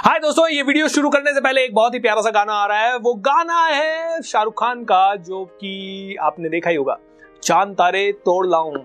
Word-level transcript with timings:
हाय 0.00 0.18
दोस्तों, 0.18 0.46
ये 0.48 0.62
वीडियो 0.62 0.86
शुरू 0.88 1.08
करने 1.10 1.32
से 1.34 1.40
पहले 1.40 1.64
एक 1.64 1.74
बहुत 1.74 1.94
ही 1.94 1.98
प्यारा 1.98 2.20
सा 2.20 2.30
गाना 2.30 2.52
आ 2.52 2.66
रहा 2.66 2.78
है। 2.78 2.96
वो 2.98 3.12
गाना 3.14 3.64
है 3.64 4.22
शाहरुख 4.22 4.54
खान 4.60 4.84
का, 4.84 5.14
जो 5.16 5.44
कि 5.44 6.16
आपने 6.22 6.48
देखा 6.48 6.70
ही 6.70 6.76
होगा। 6.76 6.96
चाँद 7.42 7.74
तारे 7.74 8.10
तोड़ 8.24 8.46
लाऊं। 8.46 8.76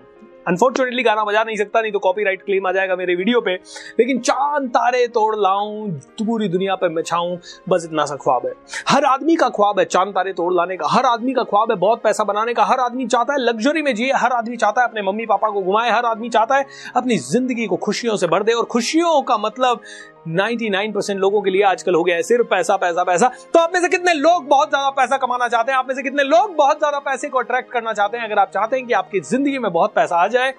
अनफॉर्चुनेटली 0.48 1.02
गाना 1.02 1.24
बजा 1.24 1.44
नहीं 1.44 1.56
सकता, 1.56 1.80
नहीं 1.80 1.92
तो 1.92 1.98
कॉपीराइट 1.98 2.42
क्लेम 2.42 2.66
आ 2.66 2.72
जाएगा 2.72 2.96
मेरे 2.96 3.14
वीडियो 3.14 3.40
पे। 3.40 3.54
लेकिन 3.98 4.18
चाँद 4.18 4.68
तारे 4.68 5.06
तोड़ 5.06 5.34
लाऊं, 5.36 5.88
पूरी 6.20 6.48
दुनिया 6.48 6.74
पे 6.74 6.88
मैं 6.88 7.02
छाऊं 7.02 7.36
बस 7.68 7.84
इतना 7.84 8.04
सा 8.04 8.16
ख्वाब 8.16 8.46
है। 8.46 8.52
हर 8.88 9.04
आदमी 9.04 9.36
का 9.36 9.48
ख्वाब 9.48 9.78
है 9.78 9.84
चाँद 9.84 10.08
तारे 10.08 10.32
तोड़ 10.32 10.52
लाने 10.54 10.76
का। 10.76 10.88
हर 10.88 11.06
आदमी 11.06 11.34
का 11.34 11.42
ख्वाब 11.42 11.70
है 11.70 11.76
बहुत 11.78 12.02
पैसा 12.02 12.24
बनाने 12.24 12.54
का। 12.54 12.64
हर 12.64 12.80
आदमी 12.80 13.06
चाहता 13.06 13.32
है 13.32 13.38
लग्जरी 13.38 13.82
में 13.82 13.94
जिए। 13.94 14.12
हर 14.12 14.32
आदमी 14.32 14.56
चाहता 14.56 14.82
है 14.82 14.88
अपने 14.88 15.02
मम्मी 15.02 15.26
पापा 15.26 15.50
को 15.50 15.62
घुमाए। 15.62 15.90
हर 15.90 16.04
आदमी 16.04 16.28
चाहता 16.28 16.56
है 16.56 16.66
अपनी 16.96 17.16
ज़िंदगी 17.24 17.66
को 17.66 17.76
खुशियों 17.76 18.16
से 18.16 18.26
भर 18.26 18.42
दे। 18.42 18.52
और 18.52 18.64
खुशियों 18.66 19.20
का 19.22 19.38
मतलब 19.38 19.80
99% 20.28 21.18
लोगों 21.18 21.40
के 21.42 21.50
लिए 21.50 21.62
आजकल 21.64 21.94
हो 21.94 22.02
गया 22.04 22.16
है 22.16 22.22
सिर्फ़ 22.22 22.46
पैसा 22.46 22.76
पैसा 22.76 23.04
पैसा। 23.04 23.30
तो 23.54 23.58
आप 23.58 23.70
में 23.74 23.80
से 23.80 23.88
कितने 23.88 24.12
लोग 24.14 24.46
बहुत 24.48 24.68
ज़्यादा 24.68 24.90
पैसा 24.92 25.16
कमाना 25.16 25.48
चाहते 25.48 25.72
हैं? 25.72 25.78
आप 25.78 25.88
में 25.88 25.94
से 25.94 26.02
कितने 26.02 26.22
लोग 26.24 26.54
बहुत 26.56 26.78
ज़्यादा 26.78 26.98
पैसे 27.00 27.28
को 27.28 27.38
अट्रैक्ट 27.38 27.70
करना 27.72 27.92
चाहते 27.92 28.18
हैं? 28.18 28.24
अगर 28.24 28.38
आप 28.38 28.50
चाहते 28.50 28.76
हैं 28.76 28.86
कि 28.86 28.92
आपकी 28.94 29.20
ज़िंदगी 29.22 29.58
में 29.58 29.72
बहुत 29.72 29.94
पैसा 29.94 30.16
आ 30.16 30.26
जाए 30.28 30.54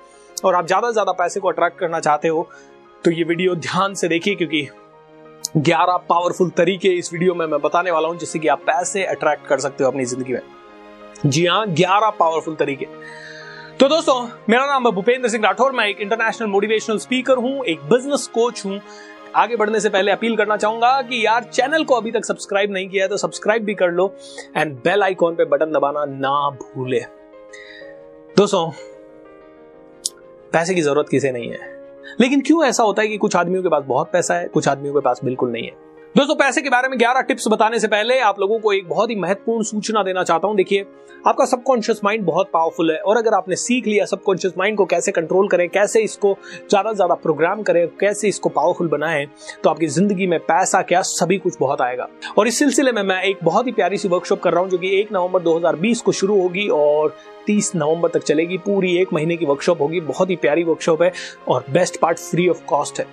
और 0.46 0.56
आप 0.56 0.68
ज़्यादा 0.68 0.88
से 0.88 0.94
ज़्यादा 0.94 1.12
पैसे 1.14 1.40
को 1.40 1.48
अट्रैक्ट 1.48 1.80
करना 1.80 2.00
चाहते 2.00 2.28
हो 2.28 2.48
तो 3.04 3.12
ये 3.12 3.24
वीडियो 3.24 3.56
ध्यान 3.58 3.94
से 3.94 4.08
देखिए 4.08 4.36
क्योंकि 4.36 4.68
11 5.60 5.98
पावरफुल 6.10 6.50
तरीके 6.50 6.90
इस 6.90 7.12
वीडियो 7.14 7.34
में 7.36 7.46
मैं 7.46 7.60
बताने 7.62 7.92
वाला 7.92 8.08
हूँ 8.08 8.18
जिससे 8.18 8.40
कि 8.40 8.48
आप 8.48 8.62
पैसे 8.68 9.04
अट्रैक्ट 9.06 9.46
कर 9.48 9.60
सकते 9.60 9.84
हो 9.84 9.90
अपनी 9.92 10.06
ज़िंदगी 10.06 10.34
में। 10.34 10.42
जी 11.26 11.46
हाँ 11.46 11.66
11 11.68 12.10
पावरफुल 12.20 12.56
तरीके। 12.56 12.86
तो 13.80 13.88
दोस्तों, 13.90 14.28
मेरा 14.50 14.66
नाम 14.66 14.86
है 14.88 14.92
भूपेंद्र 14.92 15.30
सिंह 15.30 15.44
राठौर, 15.44 15.72
मैं 15.72 15.86
एक 15.88 16.00
इंटरनेशनल 16.02 16.48
मोटिवेशनल 16.48 16.98
स्पीकर 16.98 17.38
हूँ, 17.38 17.64
एक 17.66 17.82
बिज़नेस 17.90 18.28
कोच 18.28 18.66
हूँ 18.66 18.80
आगे 19.38 19.56
बढ़ने 19.56 19.80
से 19.80 19.90
पहले 19.90 20.12
अपील 20.12 20.36
करना 20.38 20.58
चाहूँगा 20.58 21.02
कि 21.02 21.26
यार, 21.26 21.44
चैनल 21.44 21.84
को 21.84 21.96
अभी 21.96 22.12
तक 22.12 22.26
सब्सक्राइब 22.26 22.72
नहीं 22.72 22.90
किया 22.90 23.04
है 23.04 23.10
तो 23.10 23.18
सब्सक्राइब 23.18 23.64
भी 23.64 23.74
कर 23.74 23.92
लो 23.92 24.16
एंड 24.58 24.76
बेल 24.76 25.04
आइकॉन 25.04 25.36
पे 25.36 25.46
बटन 25.46 25.72
दबाना 25.72 26.06
ना 26.06 26.50
भूले। 26.50 27.00
दोस्तों, 28.38 28.70
पैसे 30.54 30.76
की 30.76 30.82
ज़रूरत 30.82 31.10
किसे 31.10 31.32
नहीं 31.32 31.50
है। 31.50 31.60
लेकिन 32.20 32.42
क्यों 32.42 32.66
ऐसा 32.66 32.84
होता 32.84 33.02
है 33.02 33.08
कि 33.08 33.18
कुछ 33.18 33.36
आदमियों 33.36 33.64
के 33.64 33.70
पास 33.70 33.84
बहुत 33.84 34.12
पैसा 34.12 34.34
है, 34.34 34.48
कुछ 34.48 34.68
आदमियों 34.68 34.94
के 34.94 35.00
पास 35.00 35.22
बिल्कुल 35.24 35.52
नहीं 35.52 35.64
है? 35.64 35.87
दोस्तों, 36.18 36.36
पैसे 36.36 36.62
के 36.62 36.70
बारे 36.70 36.88
में 36.88 36.98
11 36.98 37.22
टिप्स 37.22 37.48
बताने 37.48 37.80
से 37.80 37.88
पहले 37.88 38.18
आप 38.20 38.40
लोगों 38.40 38.58
को 38.60 38.72
एक 38.74 38.88
बहुत 38.90 39.10
ही 39.10 39.16
महत्वपूर्ण 39.16 39.64
सूचना 39.64 40.02
देना 40.04 40.24
चाहता 40.24 40.48
हूँ। 40.48 40.56
देखिए, 40.58 40.86
आपका 41.28 41.46
सबकॉन्शियस 41.46 42.00
माइंड 42.04 42.24
बहुत 42.26 42.50
पावरफुल 42.54 42.92
है 42.92 42.98
और 43.00 43.18
अगर 43.18 43.34
आपने 43.34 43.56
सीख 43.56 43.88
लिया 43.88 44.06
सबकॉन्शियस 44.06 44.54
माइंड 44.58 44.78
को 44.78 44.86
कैसे 44.86 45.12
कंट्रोल 45.12 45.48
करें, 45.48 45.68
कैसे 45.70 46.02
इसको 46.02 46.36
ज़्यादा 46.70 46.90
से 46.90 46.96
ज़्यादा 46.96 47.16
प्रोग्राम 47.18 47.62
करें, 47.64 47.88
कैसे 48.00 48.28
इसको 48.28 48.50
पावरफुल 48.50 48.88
बनाएँ 48.88 49.26
तो 49.64 49.70
आपकी 49.70 49.88
ज़िंदगी 49.88 50.28
में 50.28 50.40
पैसा 50.42 50.82
क्या 50.82 51.02
सभी 51.04 51.38
कुछ 51.38 51.58
बहुत 51.60 51.82
आएगा। 51.82 52.08
और 52.38 52.48
इस 52.48 52.60
सिलसिले 52.60 52.92
में 52.92 53.04
मैं 53.04 53.22
एक 53.24 53.44
बहुत 53.44 53.68
ही 53.68 53.72
प्यारी 53.72 53.98
सी 53.98 54.08
वर्कशॉप 54.08 54.42
कर 54.42 54.54
रहा 54.54 54.62
हूँ, 54.62 54.70
जो 54.70 54.78
कि 54.78 55.00
एक 55.00 55.12
नवंबर 55.14 55.42
2020 55.42 56.02
को 56.02 56.12
शुरू 56.12 56.42
होगी 56.42 56.68
और 56.70 57.16
30 57.48 57.72
नवंबर 57.76 58.10
तक 58.10 58.24
चलेगी। 58.24 58.58
पूरी 58.58 58.96
एक 59.02 59.14
महीने 59.14 59.38
की 59.38 59.46
वर्कशॉप 59.46 59.82
होगी। 59.82 60.00
बहुत 60.02 60.30
ही 60.30 60.36
प्यारी 60.36 60.64
वर्कशॉप 60.64 61.02
है 61.02 61.12
और 61.48 61.66
best 61.72 62.00
part 62.00 62.20
free 62.20 62.48
of 62.50 62.66
cost 62.66 63.00
है। 63.00 63.06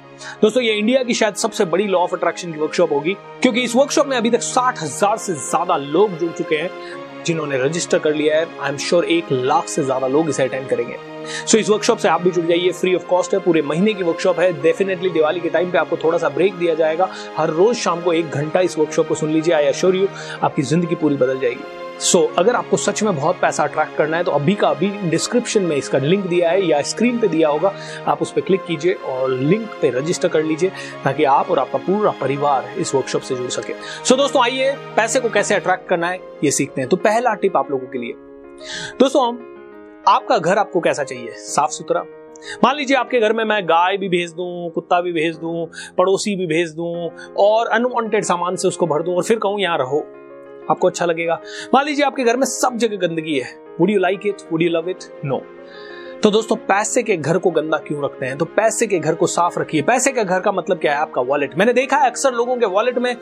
दोस्तों, 0.42 0.62
ये 0.62 0.72
इंडिया 0.72 1.02
की 1.02 1.14
शायद 1.14 1.34
सबसे 1.34 1.64
बड़ी 1.66 1.86
लॉ 1.86 1.98
ऑफ़ 1.98 2.14
अट्रैक्शन 2.14 2.52
की 2.52 2.60
वर्कशॉप 2.60 2.92
होगी 2.94 3.14
क्योंकि 3.42 3.62
इस 3.62 3.76
वर्कशॉप 3.76 4.06
में 4.06 4.16
अभी 4.16 4.30
तक 4.30 4.42
साठ 4.42 4.82
हज़ार 4.82 5.16
से 5.18 5.34
ज़्यादा 5.34 5.76
लोग 5.78 6.18
जुड़ 6.18 6.32
चुके 6.32 6.56
हैं 6.56 6.70
जिन्होंने 7.26 7.58
रजिस्टर 7.58 7.98
कर 7.98 8.14
लिया 8.14 8.36
है। 8.36 8.46
आई 8.60 8.70
एम 8.70 8.76
श्योर 8.78 9.04
एक 9.04 9.32
लाख 9.32 9.68
से 9.68 9.82
ज़्यादा 9.84 10.06
लोग 10.06 10.28
इसे 10.28 10.42
अटेंड 10.42 10.68
करेंगे। 10.68 10.96
सो 11.26 11.46
so, 11.46 11.56
इस 11.56 11.68
वर्कशॉप 11.68 11.98
से 11.98 12.08
आप 12.08 12.22
भी 12.22 12.30
जुड़ 12.30 12.44
जाइए। 12.46 12.72
फ्री 12.72 12.94
ऑफ़ 12.94 13.06
कॉस्ट 13.06 13.34
है 13.34 13.40
पूरे 13.40 13.62
महीने 13.62 13.94
की 13.94 14.02
वर्कशॉप 14.02 14.40
है। 14.40 14.50
डेफिनेटली 14.62 15.10
दिवाली 15.10 15.40
के 15.40 15.48
टाइम 15.48 15.70
पे 15.70 15.78
आपको 15.78 15.96
थोड़ा 15.96 16.18
सा 16.18 16.28
ब्रेक 16.28 16.54
दिया 16.54 16.74
जाएगा। 16.74 17.08
हर 17.36 17.50
रोज 17.50 17.76
शाम 17.76 18.00
को 18.00 18.12
एक 18.12 18.30
घंटा 18.30 18.60
इस 18.60 18.78
वर्कशॉप 18.78 19.08
को 19.08 19.14
सुन 19.14 19.30
लीजिए 19.30 19.54
आई 19.54 19.64
एश्योर 19.64 19.96
यू 19.96 20.08
आपकी 20.42 20.62
ज़िंदगी 20.62 20.94
पूरी 20.94 21.16
बदल 21.16 21.40
जाएगी। 21.40 21.83
सो 22.04 22.18
so, 22.18 22.38
अगर 22.38 22.54
आपको 22.54 22.76
सच 22.76 23.02
में 23.02 23.16
बहुत 23.16 23.36
पैसा 23.40 23.64
अट्रैक्ट 23.64 23.96
करना 23.96 24.16
है 24.16 24.24
तो 24.24 24.30
अभी 24.30 24.54
का 24.54 24.68
अभी 24.68 24.88
डिस्क्रिप्शन 25.10 25.62
में 25.62 25.76
इसका 25.76 25.98
लिंक 25.98 26.24
दिया 26.26 26.50
है 26.50 26.66
या 26.66 26.80
स्क्रीन 26.82 27.18
पे 27.18 27.28
दिया 27.28 27.48
होगा। 27.48 27.72
आप 28.06 28.22
उस 28.22 28.32
पर 28.32 28.40
क्लिक 28.40 28.64
कीजिए 28.64 28.94
और 28.94 29.30
लिंक 29.30 29.68
पे 29.82 29.90
रजिस्टर 29.90 30.28
कर 30.28 30.42
लीजिए 30.42 30.70
ताकि 31.04 31.24
आप 31.24 31.50
और 31.50 31.58
आपका 31.58 31.78
पूरा 31.78 32.10
परिवार 32.10 32.68
इस 32.78 32.94
वर्कशॉप 32.94 33.22
से 33.22 33.34
जुड़ 33.34 33.48
सके। 33.48 33.72
सो 33.72 34.14
so, 34.14 34.20
दोस्तों 34.20 34.42
आइए 34.42 34.72
पैसे 34.96 35.20
को 35.20 35.30
कैसे 35.30 35.54
अट्रैक्ट 35.54 35.88
करना 35.88 36.08
है 36.08 36.18
ये 36.44 36.50
सीखते 36.50 36.80
हैं। 36.80 36.90
तो 36.90 36.96
पहला 36.96 37.34
टिप 37.34 37.56
आप 37.56 37.70
लोगों 37.70 37.86
के 37.86 37.98
लिए। 37.98 38.12
दोस्तों 38.98 39.22
आपका 40.08 40.38
घर 40.38 40.58
आपको 40.58 40.80
कैसा 40.80 41.04
चाहिए? 41.04 41.30
साफ़ 41.30 41.70
सुथरा। 41.70 42.00
मान 42.64 42.76
लीजिए 42.76 42.96
आपके 42.96 43.20
घर 43.20 43.32
में 43.32 43.44
मैं 43.44 43.62
गाय 43.64 43.96
भी 43.96 44.08
भेज 44.08 44.32
दूँ 44.32 44.70
कुत्ता 44.70 45.00
भी 45.00 45.12
भेज 45.12 45.36
दूँ 45.36 45.66
पड़ोसी 45.98 46.36
भी 46.36 46.46
भेज 46.46 46.70
दूँ 46.70 47.08
और 47.38 47.68
अनवांटेड 47.68 48.24
सामान 48.24 48.56
से 48.56 48.68
उसको 48.68 48.86
भर 48.86 49.02
दूँ 49.02 49.14
और 49.16 49.22
फिर 49.22 49.38
कहूँ 49.38 49.60
यहाँ 49.60 49.78
रहो। 49.78 50.06
आपको 50.70 50.88
अच्छा 50.88 51.06
लगेगा। 51.06 51.40
मान 51.74 51.84
लीजिए 51.86 52.04
आपके 52.04 52.24
घर 52.24 52.36
में 52.36 52.46
सब 52.46 52.76
जगह 52.76 53.06
गंदगी 53.06 53.38
है। 53.38 53.54
Would 53.80 53.90
you 53.90 53.98
like 53.98 54.26
it 54.26 54.42
would 54.52 54.62
you 54.62 54.70
love 54.70 54.88
it 54.90 55.04
no 55.24 55.42
तो 56.22 56.30
दोस्तों 56.30 56.56
पैसे 56.58 57.02
के 57.02 57.16
घर 57.16 57.38
को 57.38 57.50
गंदा 57.50 57.78
क्यों 57.78 58.04
रखते 58.04 58.26
हैं? 58.26 58.36
तो 58.38 58.44
पैसे 58.46 58.86
के 58.86 58.98
घर 58.98 59.14
को 59.14 59.26
साफ़ 59.26 59.58
रखिए। 59.58 59.82
पैसे 59.82 60.12
के 60.12 60.24
घर 60.24 60.40
का 60.40 60.52
मतलब 60.52 60.78
क्या 60.78 60.92
है? 60.92 60.98
आपका 60.98 61.22
वॉलेट 61.22 61.56
मैंने 61.58 61.72
देखा 61.72 61.96
है 61.96 62.10
अक्सर 62.10 62.32
लोगों 62.32 62.56
के 62.56 62.66
वॉलेट 62.66 62.98
में 62.98 63.10
आ, 63.12 63.16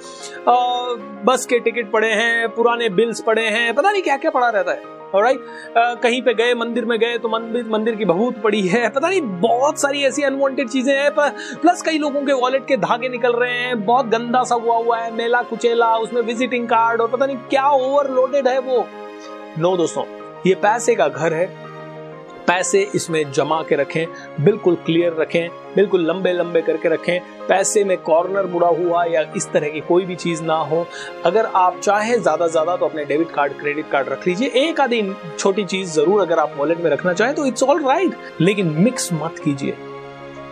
बस 1.25 1.47
के 1.47 1.59
टिकट 1.59 1.91
पड़े 1.93 2.09
हैं 2.09 2.49
पुराने 2.49 2.89
बिल्स 2.91 3.21
पड़े 3.21 3.47
हैं 3.47 3.73
पता 3.75 3.91
नहीं 3.93 4.03
क्या 4.03 4.17
क्या 4.17 4.31
पड़ा 4.31 4.49
रहता 4.49 4.73
है। 4.73 5.01
राइट 5.21 5.41
uh, 5.41 6.03
कहीं 6.03 6.21
पे 6.23 6.35
गए 6.35 6.55
मंदिर 6.55 6.85
में 6.85 6.99
गए 6.99 7.19
तो 7.19 7.29
मंदिर 7.29 7.69
मंदिर 7.69 7.97
की 7.97 8.05
बहुत 8.05 8.41
पड़ी 8.43 8.61
है। 8.69 8.89
पता 8.89 9.09
नहीं 9.09 9.21
बहुत 9.41 9.81
सारी 9.81 10.03
ऐसी 10.05 10.23
अनवांटेड 10.23 10.69
चीज़ें 10.69 10.95
हैं 10.95 11.11
प्लस 11.15 11.83
कई 11.83 11.99
लोगों 11.99 12.23
के 12.23 12.33
वॉलेट 12.33 12.67
के 12.67 12.77
धागे 12.77 13.09
निकल 13.09 13.33
रहे 13.33 13.59
हैं। 13.59 13.85
बहुत 13.85 14.07
गंदा 14.07 14.43
सा 14.45 14.55
हुआ 14.55 14.77
हुआ 14.77 14.99
है 14.99 15.15
मेला 15.17 15.43
कुचेला 15.43 15.97
उसमें 15.97 16.21
विजिटिंग 16.23 16.67
कार्ड 16.69 17.01
और 17.01 17.09
पता 17.09 17.27
नहीं 17.27 17.37
क्या 17.51 17.69
ओवरलोडेड 17.71 18.49
है 18.49 18.59
वो। 18.61 18.87
नो 19.59 19.77
दोस्तों 19.77 20.05
ये 20.47 20.55
पैसे 20.55 20.95
का 20.95 21.09
घर 21.09 21.35
है। 21.35 21.62
पैसे 22.47 22.81
इसमें 22.95 23.31
जमा 23.33 23.63
के 23.63 23.77
रखें, 23.77 24.07
बिल्कुल 24.41 24.75
क्लियर 24.87 25.13
रखें, 25.13 25.49
बिल्कुल 25.77 26.07
लंबे 26.07 26.33
लंबे 26.33 26.63
करके 26.63 26.89
रखें। 26.89 27.47
पैसे 27.49 27.85
में 27.85 27.97
कॉर्नर 28.01 28.47
मुड़ा 28.47 28.69
हुआ 28.69 29.05
या 29.05 29.21
इस 29.37 29.51
तरह 29.53 29.69
की 29.69 29.81
कोई 29.81 30.05
भी 30.05 30.17
चीज़ 30.17 30.43
ना 30.43 30.55
हो। 30.55 30.87
अगर 31.25 31.47
आप 31.47 31.79
चाहे 31.79 32.19
ज़्यादा 32.19 32.47
ज़्यादा 32.49 32.77
तो 32.77 32.87
अपने 32.87 33.05
डेबिट 33.05 33.31
कार्ड 33.35 33.53
क्रेडिट 33.61 33.91
कार्ड 33.91 34.09
रख 34.09 34.27
लीजिए। 34.27 34.49
एक 34.61 34.81
आधी 34.81 35.03
छोटी 35.39 35.65
चीज़ 35.65 35.93
ज़रूर 35.93 36.21
अगर 36.23 36.39
आप 36.39 36.55
वॉलेट 36.57 36.81
में 36.81 36.91
रखना 36.91 37.13
चाहें 37.13 37.35
तो 37.35 37.47
इट्स 37.47 37.63
ऑल 37.63 37.85
राइट 37.85 38.17
लेकिन 38.41 38.75
मिक्स 38.79 39.13
मत 39.13 39.39
कीजिए। 39.45 39.77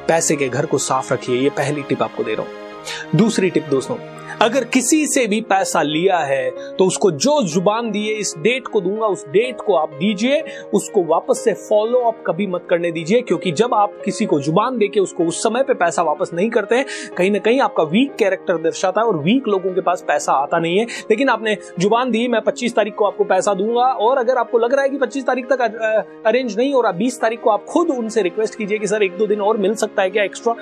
पैसे 0.09 0.37
के 0.37 0.49
घर 0.49 0.67
को 0.67 0.78
साफ़ 0.78 1.12
रखिए, 1.12 1.37
ये 1.37 1.51
पहली 1.51 1.83
टिप 1.83 2.03
आपको 2.03 2.25
दे 2.25 2.34
रहा 2.34 2.43
हूँ। 2.43 3.17
दूसरी 3.17 3.51
टिप 3.51 3.67
दोस्तों 3.71 3.97
अगर 4.41 4.65
किसी 4.65 5.06
से 5.06 5.27
भी 5.27 5.41
पैसा 5.41 5.81
लिया 5.83 6.19
है 6.19 6.51
तो 6.77 6.84
उसको 6.84 7.11
जो 7.12 7.33
ज़ुबान 7.45 7.91
दिए, 7.91 8.12
इस 8.12 8.33
डेट 8.39 8.67
को 8.67 8.81
दूँगा, 8.81 9.06
उस 9.06 9.25
डेट 9.28 9.61
को 9.67 9.75
आप 9.77 9.91
दीजिए, 9.95 10.41
उसको 10.75 11.03
वापस 11.05 11.43
से 11.45 11.53
फॉलो 11.55 11.99
अप 12.01 12.23
कभी 12.27 12.47
मत 12.47 12.67
करने 12.71 12.93
दीजिए, 12.93 13.21
क्योंकि 13.21 13.53
जब 13.53 13.75
आप 13.75 14.01
किसी 14.05 14.27
को 14.27 14.41
ज़ुबान 14.41 14.78
देके 14.78 15.01
उसको 15.01 15.25
उस 15.25 15.43
समय 15.43 15.62
पे 15.62 15.75
पैसा 15.75 16.03
वापस 16.03 16.31
नहीं 16.34 16.49
करते 16.51 16.77
हैं, 16.77 16.87
कहीं 17.17 17.31
ना 17.31 17.39
कहीं 17.39 17.61
आपका 17.61 17.83
वीक 17.84 18.15
कैरेक्टर 18.15 18.63
दर्शाता 18.63 19.01
है 19.01 19.07
और 19.07 19.19
वीक 19.19 19.48
लोगों 19.48 19.72
के 19.75 19.81
पास 19.81 20.04
पैसा 20.09 20.33
आता 20.34 20.59
नहीं 20.59 20.78
है। 20.78 20.86
लेकिन 21.10 21.28
आपने 21.28 21.57
ज़ुबान 21.81 22.10
दी, 22.10 22.27
मैं 22.28 22.41
पच्चीस 22.43 22.77
तारीख 22.77 22.95
को 22.95 23.04
आपको 23.04 23.25
पैसा 23.27 23.54
दूँगा, 23.54 23.84
और 23.84 24.19
अगर 24.19 24.39
आपको 24.39 24.59
लग 24.59 24.75
रहा 24.75 24.83
है 24.83 24.89
कि 24.91 24.98
पच्चीस 24.98 25.27
तारीख 25.27 25.53
तक 25.53 26.22
अरेंज 26.27 26.57
नहीं 26.59 26.72
हो 26.75 26.81
रहा, 26.81 26.93
बीस 26.93 27.21
तारीख 27.21 27.41
को 27.41 27.51
आप 27.51 27.65
खुद 27.65 27.91
उनसे 27.91 28.22
रिक्वेस्ट 28.22 28.54
कीजिए 28.54 28.78
कि, 28.78 28.86
सर, 28.86 29.03
एक 29.03 29.19
दो 29.19 29.27
दिन 29.27 29.41
और 29.41 29.57
मिल 29.59 29.75
सकता 29.77 30.03
है 30.03 30.10
क्या 30.10 30.25
एक्स्ट्रा 30.25 30.54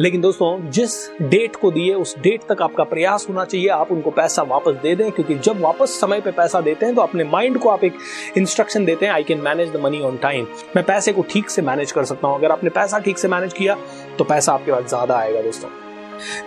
लेकिन 0.00 0.20
दोस्तों, 0.20 0.70
जिस 0.70 0.94
डेट 1.22 1.56
को 1.56 1.70
दिए, 1.70 1.92
उस 1.94 2.14
डेट 2.18 2.42
तक 2.48 2.62
आपका 2.62 2.84
प्रयास 2.84 3.26
होना 3.28 3.44
चाहिए, 3.44 3.68
आप 3.68 3.92
उनको 3.92 4.10
पैसा 4.10 4.42
वापस 4.44 4.74
दे 4.82 4.94
दें, 4.96 5.10
क्योंकि 5.10 5.34
जब 5.36 5.60
वापस 5.60 6.00
समय 6.00 6.20
पे 6.20 6.30
पैसा 6.32 6.60
देते 6.60 6.86
हैं 6.86 6.94
तो 6.94 7.02
अपने 7.02 7.24
माइंड 7.26 7.58
को 7.58 7.68
आप 7.68 7.84
एक 7.84 7.98
इंस्ट्रक्शन 8.38 8.84
देते 8.84 9.06
हैं 9.06 9.12
I 9.12 9.22
can 9.24 9.40
manage 9.40 9.72
the 9.72 9.80
money 9.82 10.00
on 10.00 10.16
time 10.16 10.46
मैं 10.76 10.84
पैसे 10.84 11.12
को 11.12 11.22
ठीक 11.30 11.50
से 11.50 11.62
मैनेज 11.62 11.92
कर 11.92 12.04
सकता 12.04 12.28
हूँ। 12.28 12.38
अगर 12.38 12.52
आपने 12.52 12.70
पैसा 12.70 12.98
ठीक 12.98 13.18
से 13.18 13.28
मैनेज 13.28 13.52
किया 13.52 13.76
तो 14.18 14.24
पैसा 14.24 14.52
आपके 14.52 14.72
पास 14.72 14.88
ज़्यादा 14.88 15.16
आएगा 15.16 15.42
दोस्तों। 15.42 15.68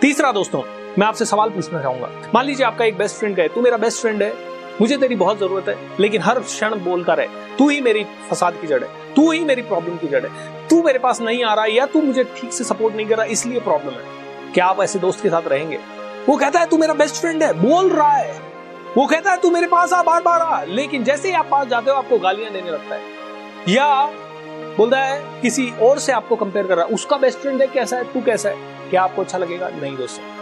तीसरा 0.00 0.30
दोस्तों, 0.32 0.62
मैं 0.98 1.06
आपसे 1.06 1.24
सवाल 1.24 1.50
पूछना 1.50 1.82
चाहूँगा। 1.82 2.10
मान 2.34 2.46
लीजिए 2.46 2.66
आपका 2.66 2.84
एक 2.84 2.98
बेस्ट 2.98 3.16
फ्रेंड 3.16 3.40
है, 3.40 3.48
तू 3.48 3.60
मेरा 3.60 3.76
बेस्ट 3.78 4.00
फ्रेंड 4.00 4.22
है, 4.22 4.32
मुझे 4.80 4.96
तेरी 4.96 5.14
बहुत 5.16 5.38
ज़रूरत 5.38 5.68
है, 5.68 5.76
लेकिन 6.00 6.22
हर 6.22 6.40
क्षण 6.40 6.74
बोलता 6.80 7.14
रहे, 7.14 7.26
तू 7.58 7.68
ही 7.68 7.80
मेरी 7.80 8.04
फसाद 8.30 8.60
की 8.60 8.66
जड़ 8.66 8.82
है, 8.84 8.88
तू 9.14 9.30
ही 9.30 9.44
मेरी 9.44 9.62
प्रॉब्लम 9.62 9.96
की 9.96 10.08
जड़ 10.08 10.24
है। 10.26 10.58
तू 10.70 10.82
मेरे 10.82 10.98
पास 10.98 11.20
नहीं 11.20 11.44
आ 11.44 11.54
रहा 11.54 11.64
या 11.64 11.86
तू 11.86 12.02
मुझे 12.02 12.24
ठीक 12.24 12.52
से 12.52 12.64
सपोर्ट 12.64 12.94
नहीं 12.94 13.06
कर 13.06 13.16
रहा, 13.16 13.24
इसलिए 13.24 13.60
प्रॉब्लम 13.60 13.90
है। 13.90 14.04
क्या 14.54 14.66
आप 14.66 14.80
ऐसे 14.80 14.98
दोस्त 14.98 15.22
के 15.22 15.28
साथ 15.28 15.42
रहेंगे? 15.46 15.78
वो 16.28 16.36
कहता 16.36 16.60
है, 16.60 16.66
तू 16.66 16.78
मेरा 16.78 16.94
बेस्ट 16.94 17.14
फ्रेंड 17.14 17.42
है। 17.42 17.52
बोल 17.52 17.90
रहा 17.90 18.12
है। 18.12 18.40
वो 18.96 19.06
कहता 19.06 19.30
है, 19.30 19.36
तू 19.36 19.50
मेरे 19.50 19.66
पास 19.66 19.92
आ 19.92 20.02
बार 20.02 20.22
बार 20.22 20.40
आ। 20.40 20.64
लेकिन 20.64 21.04
जैसे 21.04 21.28
ही 21.28 21.34
आप 21.34 21.48
पास 21.50 21.66
जाते 21.66 21.90
हो, 21.90 21.96
आपको 21.96 22.18
गालियाँ 22.18 22.52
देने 22.52 22.70
लगता 22.70 22.94
है। 22.94 23.00
या 23.68 24.04
बोलता 24.76 24.98
है, 24.98 25.42
किसी 25.42 25.72
और 25.82 25.98
से 25.98 26.12
आपको 26.12 26.36
कंपेयर 26.36 26.66
कर 26.66 26.76
रहा 26.76 26.86
है। 26.86 26.94
उसका 26.94 27.16
बेस्ट 27.16 27.38
फ्रेंड 27.38 27.60
है, 27.60 27.66
कैसा 27.66 27.96
है? 27.96 28.12
तू 28.12 28.20
कैसा 28.20 28.48
है? 28.48 28.56
क्या 28.90 29.02
आपको 29.02 29.22
अच्छा 29.22 29.38
लगेगा? 29.38 29.68
नहीं 29.68 29.96
दोस्तों। 29.96 30.39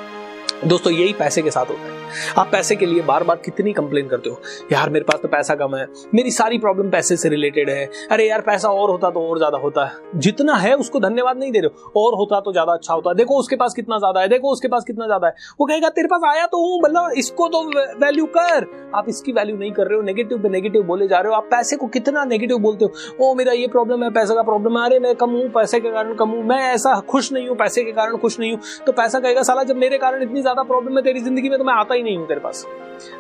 दोस्तों, 0.65 0.93
यही 0.93 1.13
पैसे 1.13 1.43
के 1.43 1.51
साथ 1.51 1.67
होता 1.67 1.83
है। 1.83 1.97
आप 2.39 2.49
पैसे 2.53 2.77
के 2.77 2.87
लिए 2.87 3.03
बार 3.03 3.25
बार 3.25 3.37
कितनी 3.37 3.73
कंप्लेन 3.73 4.09
करते 4.09 4.31
हो? 4.31 4.41
यार, 4.73 4.91
मेरे 4.91 5.05
पास 5.05 5.21
तो 5.23 5.29
पैसा 5.29 5.55
कम 5.55 5.75
है। 5.77 5.87
मेरी 6.15 6.31
सारी 6.31 6.59
प्रॉब्लम 6.59 6.91
पैसे 6.91 7.17
से 7.17 7.29
रिलेटेड 7.29 7.71
है। 7.71 7.85
अरे 8.11 8.29
यार, 8.29 8.41
पैसा 8.41 8.69
और 8.69 8.91
होता 8.91 9.11
तो 9.11 9.21
और 9.21 9.39
ज़्यादा 9.39 9.59
होता। 9.59 9.85
है 9.85 10.21
जितना 10.21 10.55
है, 10.55 10.75
उसको 10.75 11.01
धन्यवाद 11.01 11.39
नहीं 11.39 11.53
दे 11.53 11.59
रहे 11.59 11.71
हो। 11.75 12.01
और 12.01 12.15
होता 12.15 12.41
तो 12.41 12.53
ज़्यादा 12.53 12.73
अच्छा 12.73 12.95
होता। 12.95 13.11
है 13.11 13.17
देखो, 13.17 13.39
उसके 13.39 13.57
पास 13.57 13.75
कितना 13.75 13.99
ज़्यादा 13.99 14.21
है। 14.21 14.29
देखो, 14.29 14.53
उसके 14.53 14.69
पास 14.69 14.85
कितना 14.85 15.07
ज़्यादा 15.07 15.27
है। 15.27 15.35
वो 15.61 15.67
कहेगा, 15.67 15.89
तेरे 15.89 16.09
पास 16.09 16.23
आया 16.25 16.47
तो 16.47 16.59
हूँ 16.59 16.81
मतलब 16.85 17.13
इसको 17.17 17.49
तो 17.49 17.63
वैल्यू 18.01 18.27
कर। 18.27 18.67
आप 18.95 19.09
इसकी 19.09 19.33
वैल्यू 19.33 19.57
नहीं 19.57 19.73
कर 19.73 19.87
रहे 19.87 19.97
हो। 19.97 20.03
नेगेटिव 20.03 20.39
पे 20.39 20.49
नेगेटिव 20.49 20.83
बोले 20.83 21.09
जा 21.09 21.21
रहे 21.21 21.33
हो। 21.33 21.37
आप 21.37 21.49
पैसे 21.51 21.77
को 21.77 21.87
कितना 21.87 22.25
नेगेटिव 22.25 22.59
बोलते 22.59 22.85
हो? 22.85 22.93
ओ, 23.21 23.35
मेरा 23.35 23.53
ये 23.53 23.69
प्रॉब्लम 23.69 24.05
है, 24.05 24.11
पैसे 24.11 24.35
का 24.35 24.43
प्रॉब्लम 24.43 24.79
है। 24.79 24.85
अरे, 24.85 24.99
मैं 24.99 25.15
कम 25.15 25.31
हूँ, 25.31 25.49
पैसे 25.49 25.81
के 25.81 25.91
कारण 25.91 26.15
कम 26.15 26.29
हूँ। 26.29 26.43
मैं 26.43 26.61
ऐसा 26.75 26.99
खुश 27.01 27.33
नहीं 27.33 27.49
हूँ, 27.49 27.57
पैसे 27.57 27.85
के 27.85 27.93
कारण 27.93 28.17
खुश 28.17 28.41
नहीं 28.41 28.53
हूँ। 28.53 28.61
तो 28.87 28.93
पैसा 28.93 29.21
कहेगा, 29.21 29.43
साला, 29.43 29.63
जब 29.63 29.77
मेरे 29.77 29.99
कारण 29.99 30.23
इतनी 30.23 30.43
ज़्यादा 30.49 30.63
प्रॉब्लम 30.65 30.97
है 30.97 31.03
तेरी 31.03 31.21
ज़िंदगी 31.21 31.49
में 31.49 31.59
तो 31.59 31.65
मैं 31.65 31.75
आता 31.75 31.95
ही 31.95 32.03
नहीं 32.03 32.17
हूँ 32.19 32.27
तेरे 32.29 32.41
पास। 32.41 32.67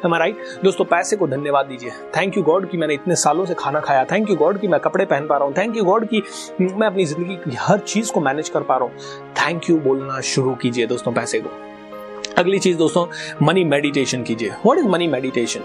राइट 0.06 0.36
दोस्तों, 0.64 0.84
पैसे 0.84 1.16
को 1.16 1.26
धन्यवाद 1.28 1.66
दीजिए। 1.66 1.90
थैंक 2.16 2.36
यू 2.36 2.42
गॉड 2.42 2.68
कि 2.70 2.76
मैंने 2.76 2.94
इतने 2.94 3.16
सालों 3.16 3.44
से 3.46 3.54
खाना 3.54 3.80
खाया। 3.80 4.04
थैंक 4.04 4.30
यू 4.30 4.36
गॉड 4.36 4.58
कि 4.60 4.68
मैं 4.68 4.80
कपड़े 4.80 5.04
पहन 5.04 5.26
पा 5.26 5.36
रहा 5.36 5.46
हूँ। 5.46 5.54
थैंक 5.58 5.76
यू 5.76 5.84
गॉड 5.84 6.08
कि 6.08 6.22
मैं 6.60 6.86
अपनी 6.86 7.04
ज़िंदगी 7.04 7.36
की 7.36 7.56
हर 7.60 7.78
चीज़ 7.78 8.12
को 8.12 8.20
मैनेज 8.20 8.48
कर 8.48 8.62
पा 8.62 8.76
रहा 8.76 8.88
हूँ। 8.88 9.32
थैंक 9.36 9.70
यू 9.70 9.78
बोलना 9.80 10.20
शुरू 10.26 10.54
कीजिए 10.54 10.86
दोस्तों 10.86 11.12
पैसे 11.12 11.40
को। 11.40 11.67
अगली 12.38 12.58
चीज़ 12.58 12.76
दोस्तों 12.78 13.06
मनी 13.42 13.62
मेडिटेशन 13.64 14.22
कीजिए। 14.22 14.48
What 14.50 14.78
is 14.78 14.86
money 14.86 15.06
meditation 15.08 15.60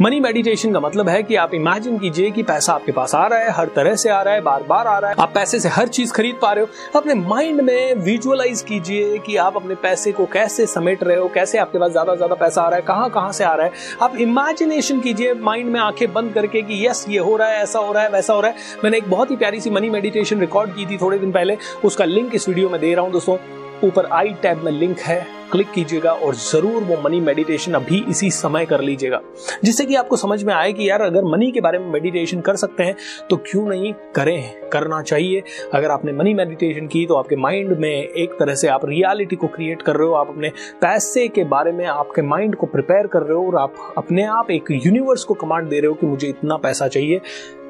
money 0.00 0.18
meditation 0.20 0.72
का 0.72 0.80
मतलब 0.80 1.08
है 1.08 1.22
कि 1.22 1.34
आप 1.36 1.54
इमेजिन 1.54 1.98
कीजिए 1.98 2.30
कि 2.30 2.42
पैसा 2.42 2.72
आपके 2.72 2.92
पास 2.92 3.14
आ 3.14 3.26
रहा 3.26 3.38
है, 3.38 3.50
हर 3.50 3.68
तरह 3.76 3.94
से 3.94 4.08
आ 4.10 4.20
रहा 4.22 4.34
है 4.34 4.40
बार 4.40 4.62
बार 4.62 4.86
आ 4.86 4.98
रहा 4.98 5.10
है। 5.10 5.16
आप 5.18 5.32
पैसे 5.34 5.60
से 5.60 5.68
हर 5.68 5.88
चीज़ 5.88 6.12
खरीद 6.12 6.38
पा 6.42 6.52
रहे 6.52 6.64
हो। 6.64 6.98
अपने 6.98 7.14
माइंड 7.14 7.60
में 7.60 7.94
विजुअलाइज 7.94 8.62
कीजिए 8.62 9.18
कि 9.18 9.36
आप 9.36 9.56
अपने 9.56 9.74
पैसे 9.74 10.12
को 10.12 10.26
कैसे 10.26 10.66
समेट 10.66 11.04
रहे 11.04 11.16
हो, 11.16 11.28
कैसे 11.28 11.58
आपके 11.58 11.78
पास 11.78 11.90
ज़्यादा 11.90 12.12
से 12.12 12.16
ज़्यादा 12.16 12.34
पैसा 12.34 12.62
आ 12.62 12.68
रहा 12.68 12.76
है 12.76 12.84
कहाँ 12.86 13.08
कहाँ 13.10 13.32
से 13.32 13.44
आ 13.44 13.54
रहा 13.54 13.66
है। 13.66 13.72
आप 14.02 14.16
इमेजिनेशन 14.18 15.00
कीजिए 15.00 15.34
माइंड 15.34 15.70
में 15.70 15.80
आँखें 15.80 16.12
बंद 16.12 16.34
करके 16.34 16.62
कि 16.62 16.86
यस 16.86 17.04
ये 17.08 17.18
हो 17.18 17.36
रहा 17.36 17.48
है, 17.48 17.62
ऐसा 17.62 17.78
हो 17.78 17.92
रहा 17.92 18.02
है, 18.02 18.10
वैसा 18.10 18.34
हो 18.34 18.40
रहा 18.40 18.50
है। 18.50 18.78
मैंने 18.84 18.98
एक 18.98 19.10
बहुत 19.10 19.30
ही 19.30 19.36
प्यारी 19.36 19.60
सी 19.60 19.70
मनी 19.70 19.90
मेडिटेशन 19.90 20.40
रिकॉर्ड 20.40 20.74
की 20.76 20.86
थी 20.86 20.96
थोड़े 20.96 21.18
दिन 21.18 21.32
पहले, 21.32 21.56
उसका 21.84 22.04
लिंक 22.04 22.34
इस 22.34 22.48
वीडियो 22.48 22.68
में 22.68 22.80
दे 22.80 22.94
रहा 22.94 23.04
हूँ 23.04 23.12
दोस्तों। 23.12 23.36
ऊपर 23.84 24.06
आई 24.06 24.34
टैब 24.42 24.64
में 24.64 24.72
लिंक 24.72 24.98
है। 24.98 25.39
क्लिक 25.52 25.70
कीजिएगा 25.70 26.12
और 26.12 26.34
ज़रूर 26.34 26.82
वो 26.84 26.96
मनी 27.02 27.20
मेडिटेशन 27.20 27.74
अभी 27.74 28.04
इसी 28.10 28.30
समय 28.30 28.66
कर 28.66 28.80
लीजिएगा। 28.80 29.20
जिससे 29.64 29.84
कि 29.84 29.94
आपको 29.94 30.16
समझ 30.16 30.42
में 30.44 30.52
आए 30.54 30.72
कि 30.72 30.88
यार 30.90 31.02
अगर 31.02 31.24
मनी 31.26 31.50
के 31.52 31.60
बारे 31.60 31.78
में 31.78 31.86
मेडिटेशन 31.92 32.40
कर 32.40 32.56
सकते 32.56 32.82
हैं 32.82 32.96
तो 33.30 33.36
क्यों 33.46 33.66
नहीं 33.68 33.92
करें? 34.14 34.68
करना 34.72 35.00
चाहिए। 35.02 35.42
अगर 35.74 35.90
आपने 35.90 36.12
मनी 36.12 36.34
मेडिटेशन 36.34 36.86
की 36.86 37.04
तो 37.06 37.14
आपके 37.14 37.36
माइंड 37.36 37.76
में 37.78 37.90
एक 37.90 38.38
तरह 38.38 38.54
से 38.54 38.68
आप 38.68 38.84
रियलिटी 38.84 39.36
को 39.36 39.46
क्रिएट 39.48 39.82
कर 39.82 39.96
रहे 39.96 40.08
हो, 40.08 40.14
आप 40.14 40.28
अपने 40.28 40.52
पैसे 40.80 41.26
के 41.28 41.44
बारे 41.46 41.72
में 41.72 41.84
आपके 41.86 42.22
माइंड 42.24 42.56
को 42.56 42.66
प्रिपेयर 42.66 43.06
कर 43.06 43.22
रहे 43.22 43.36
हो 43.36 43.46
और 43.46 43.56
आप 43.56 43.94
अपने 43.98 44.24
आप 44.24 44.50
एक 44.50 44.70
यूनिवर्स 44.76 45.24
को 45.24 45.34
कमांड 45.34 45.68
दे 45.68 45.80
रहे 45.80 45.88
हो 45.88 45.94
कि 45.94 46.06
मुझे 46.06 46.28
इतना 46.28 46.56
पैसा 46.58 46.88
चाहिए। 46.88 47.20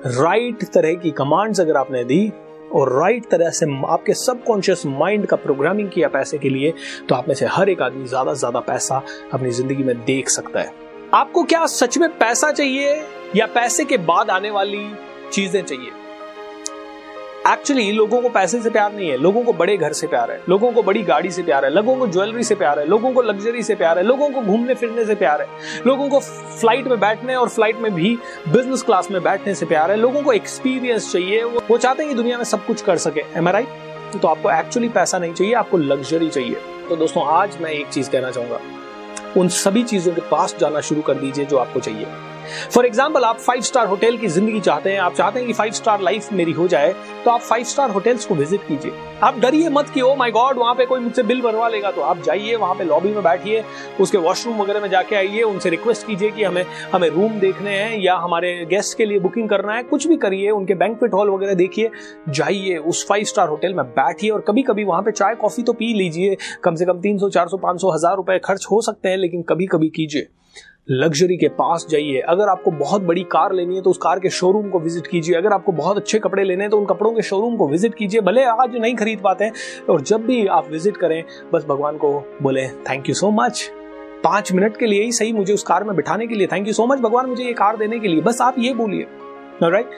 राइट 0.06 0.64
तरह 0.64 0.94
की 0.94 1.10
कमांड्स 1.12 1.60
अगर 1.60 1.76
आपने 1.76 2.04
दी 2.04 2.26
और 2.74 2.92
राइट 3.00 3.28
तरह 3.30 3.50
से 3.50 3.66
आपके 3.88 4.14
सबकॉन्शियस 4.14 4.86
माइंड 4.86 5.26
का 5.26 5.36
प्रोग्रामिंग 5.36 5.88
किया 5.90 6.08
पैसे 6.08 6.38
के 6.38 6.48
लिए 6.48 6.72
तो 7.08 7.14
आप 7.14 7.28
में 7.28 7.34
से 7.34 7.46
हर 7.46 7.68
एक 7.68 7.82
आदमी 7.82 8.06
ज़्यादा 8.06 8.34
से 8.34 8.38
ज़्यादा 8.38 8.60
पैसा 8.60 9.02
अपनी 9.32 9.50
ज़िंदगी 9.50 9.82
में 9.82 9.96
देख 10.04 10.28
सकता 10.28 10.60
है। 10.60 10.72
आपको 11.14 11.42
क्या 11.44 11.66
सच 11.66 11.98
में 11.98 12.08
पैसा 12.18 12.50
चाहिए 12.52 12.94
या 13.36 13.46
पैसे 13.46 13.84
के 13.84 13.96
बाद 13.98 14.30
आने 14.30 14.50
वाली 14.50 14.84
चीज़ें 15.32 15.62
चाहिए? 15.62 15.90
एक्चुअली 17.50 17.90
लोगों 17.92 18.20
को 18.22 18.28
पैसे 18.28 18.60
से 18.60 18.70
प्यार 18.70 18.92
नहीं 18.92 19.08
है, 19.10 19.16
लोगों 19.16 19.42
को 19.44 19.52
बड़े 19.52 19.76
घर 19.76 19.92
से 19.92 20.06
प्यार 20.06 20.30
है, 20.30 20.40
लोगों 20.48 20.70
को 20.72 20.82
बड़ी 20.82 21.02
गाड़ी 21.02 21.30
से 21.30 21.42
प्यार 21.42 21.64
है, 21.64 21.70
लोगों 21.70 21.96
को 21.96 22.06
ज्वेलरी 22.06 22.42
से 22.44 22.54
प्यार 22.54 22.78
है, 22.78 22.86
लोगों 22.88 23.12
को 23.12 23.22
लग्जरी 23.22 23.62
से 23.62 23.74
प्यार 23.74 23.98
है, 23.98 24.04
लोगों 24.04 24.28
को 24.30 24.40
घूमने 24.42 24.74
फिरने 24.74 25.04
से 25.04 25.14
प्यार 25.14 25.42
है, 25.42 25.46
लोगों 25.86 26.08
को 26.08 26.20
फ़्लाइट 26.20 26.86
में 26.86 26.98
बैठने 27.00 27.34
और 27.34 27.48
फ़्लाइट 27.48 27.80
में 27.80 27.92
भी 27.94 28.16
बिज़नेस 28.48 28.82
क्लास 28.82 29.10
में 29.10 29.22
बैठने 29.22 29.54
से 29.54 29.66
प्यार 29.66 29.90
है, 29.90 29.96
लोगों 29.96 30.22
को 30.22 30.32
एक्सपीरियंस 30.32 31.12
चाहिए, 31.12 31.42
वो 31.44 31.78
चाहते 31.78 32.02
हैं 32.02 32.10
कि 32.10 32.16
दुनिया 32.16 32.38
में 32.38 32.44
सब 32.44 32.66
कुछ 32.66 32.82
कर 32.82 32.96
सके 32.98 33.24
एम 33.36 33.48
राइट 33.48 33.68
तो 34.12 34.28
आपको 34.28 34.50
एक्चुअली 34.50 34.88
पैसा 34.90 35.18
नहीं 35.18 35.32
चाहिए, 35.32 35.54
आपको 35.54 35.76
लग्जरी 35.76 36.28
चाहिए। 36.28 36.56
तो 36.88 36.96
दोस्तों, 36.96 37.26
आज 37.28 37.58
मैं 37.62 37.70
एक 37.70 37.88
चीज़ 37.88 38.10
कहना 38.10 38.30
चाहूँगा, 38.30 38.60
उन 39.36 39.48
सभी 39.56 39.82
चीज़ों 39.84 40.12
के 40.14 40.20
पास 40.30 40.56
जाना 40.60 40.80
शुरू 40.82 41.02
कर 41.02 41.14
दीजिए 41.16 41.44
जो 41.44 41.56
आपको 41.56 41.80
चाहिए। 41.80 42.06
फॉर 42.70 42.86
एग्ज़ाम्पल 42.86 43.24
आप 43.24 43.38
फाइव 43.38 43.60
स्टार 43.62 43.86
होटल 43.86 44.16
की 44.16 44.28
ज़िंदगी 44.28 44.60
चाहते 44.60 44.92
हैं, 44.92 44.98
आप 45.00 45.14
चाहते 45.14 45.38
हैं 45.38 45.46
कि 45.46 45.54
फाइव 45.54 45.72
स्टार 45.72 46.00
लाइफ 46.00 46.32
मेरी 46.32 46.52
हो 46.52 46.68
जाए 46.68 46.94
तो 47.24 47.30
आप 47.30 47.40
फाइव 47.40 47.64
स्टार 47.66 47.90
होटल्स 47.90 48.26
को 48.26 48.34
विज़िट 48.34 48.60
कीजिए। 48.68 48.92
आप 49.22 49.38
डरिए 49.38 49.68
मत 49.68 49.88
कि 49.94 50.00
ओ 50.00 50.14
माय 50.16 50.30
गॉड 50.30 50.58
वहाँ 50.58 50.74
पे 50.74 50.84
कोई 50.86 51.00
मुझसे 51.00 51.22
बिल 51.22 51.40
भरवा 51.42 51.68
लेगा। 51.68 51.90
तो 51.90 52.00
आप 52.00 52.22
जाइए, 52.22 52.54
वहाँ 52.56 52.74
पे 52.74 52.84
लॉबी 52.84 53.08
में 53.08 53.22
बैठिए, 53.22 53.62
उसके 54.00 54.18
वॉशरूम 54.18 54.62
वगैरह 54.62 54.80
में 54.80 54.88
जाके 54.90 55.16
आइए, 55.16 55.42
उनसे 55.42 55.70
रिक्वेस्ट 55.70 56.06
कीजिए 56.06 56.30
कि 56.30 56.44
हमें 56.44 56.64
हमें 56.92 57.08
रूम 57.08 57.38
देखने 57.40 57.70
हैं 57.70 57.98
या 57.98 58.14
हमारे 58.16 58.54
गेस्ट 58.70 58.96
के 58.98 59.04
लिए 59.04 59.18
बुकिंग 59.18 59.48
करना 59.48 59.74
है। 59.74 59.82
कुछ 59.82 60.06
भी 60.06 60.16
करिए, 60.16 60.50
उनके 60.50 60.74
बैंकवेट 60.76 61.14
हॉल 61.14 61.30
वगैरह 61.30 61.54
देखिए, 61.54 61.90
जाइए, 62.30 62.76
उस 62.76 63.06
फाइव 63.08 63.24
स्टार 63.24 63.48
होटल 63.48 63.74
में 63.74 63.84
बैठिए 63.90 64.30
और 64.30 64.44
कभी 64.48 64.62
कभी 64.62 64.84
वहाँ 64.84 65.02
पे 65.02 65.12
चाय 65.12 65.34
कॉफ़ी 65.34 65.62
तो 65.62 65.72
पी 65.72 65.92
लीजिए। 65.94 66.36
कम 66.64 66.74
से 66.74 66.84
कम 66.84 67.00
तीन 67.00 67.18
सौ, 67.18 67.28
चार 67.28 67.48
सौ, 67.48 67.56
पाँच 67.58 67.80
सौ, 67.80 67.90
हज़ार 67.90 68.16
रुपए 68.16 68.38
खर्च 68.44 68.66
हो 68.70 68.80
सकते 68.82 69.08
हैं, 69.08 69.16
लेकिन 69.16 69.42
कभी 69.42 69.66
कभी 69.66 69.88
कीजिए। 69.90 70.28
लग्जरी 70.90 71.36
के 71.36 71.48
पास 71.50 71.86
जाइए। 71.90 72.20
अगर 72.20 72.48
आपको 72.48 72.70
बहुत 72.70 73.02
बड़ी 73.02 73.22
कार 73.32 73.52
लेनी 73.52 73.76
है 73.76 73.82
तो 73.82 73.90
उस 73.90 73.98
कार 73.98 74.18
के 74.20 74.30
शोरूम 74.30 74.68
को 74.70 74.78
विज़िट 74.80 75.06
कीजिए। 75.06 75.36
अगर 75.36 75.52
आपको 75.52 75.72
बहुत 75.72 75.96
अच्छे 75.96 76.18
कपड़े 76.18 76.44
लेने 76.44 76.62
हैं 76.62 76.70
तो 76.70 76.78
उन 76.78 76.86
कपड़ों 76.86 77.12
के 77.12 77.22
शोरूम 77.22 77.56
को 77.56 77.68
विज़िट 77.68 77.94
कीजिए। 77.94 78.20
भले 78.20 78.44
आज 78.44 78.76
नहीं 78.76 78.94
खरीद 78.94 79.20
पाते 79.24 79.44
हैं, 79.44 79.52
और 79.90 80.00
जब 80.02 80.26
भी 80.26 80.46
आप 80.48 80.70
विज़िट 80.70 80.96
करें, 80.96 81.22
बस 81.52 81.64
भगवान 81.64 81.96
को 81.96 82.12
बोले 82.42 82.66
थैंक 82.88 83.08
यू 83.08 83.14
सो 83.14 83.30
मच 83.32 83.70
पाँच 84.24 84.52
मिनट 84.52 84.76
के 84.76 84.86
लिए 84.86 85.02
ही 85.02 85.12
सही 85.12 85.32
मुझे 85.32 85.52
उस 85.52 85.62
कार 85.62 85.84
में 85.84 85.94
बिठाने 85.96 86.26
के 86.26 86.34
लिए। 86.34 86.46
थैंक 86.46 86.66
यू 86.66 86.72
सो 86.72 86.86
मच 86.86 86.98
भगवान 86.98 87.26
मुझे 87.26 87.44
ये 87.44 87.52
कार 87.54 87.76
देने 87.76 87.98
के 87.98 88.08
लिए। 88.08 88.20
बस 88.22 88.40
आप 88.42 88.54
ये 88.58 88.72
बोलिए। 88.74 89.06
Right 89.62 89.90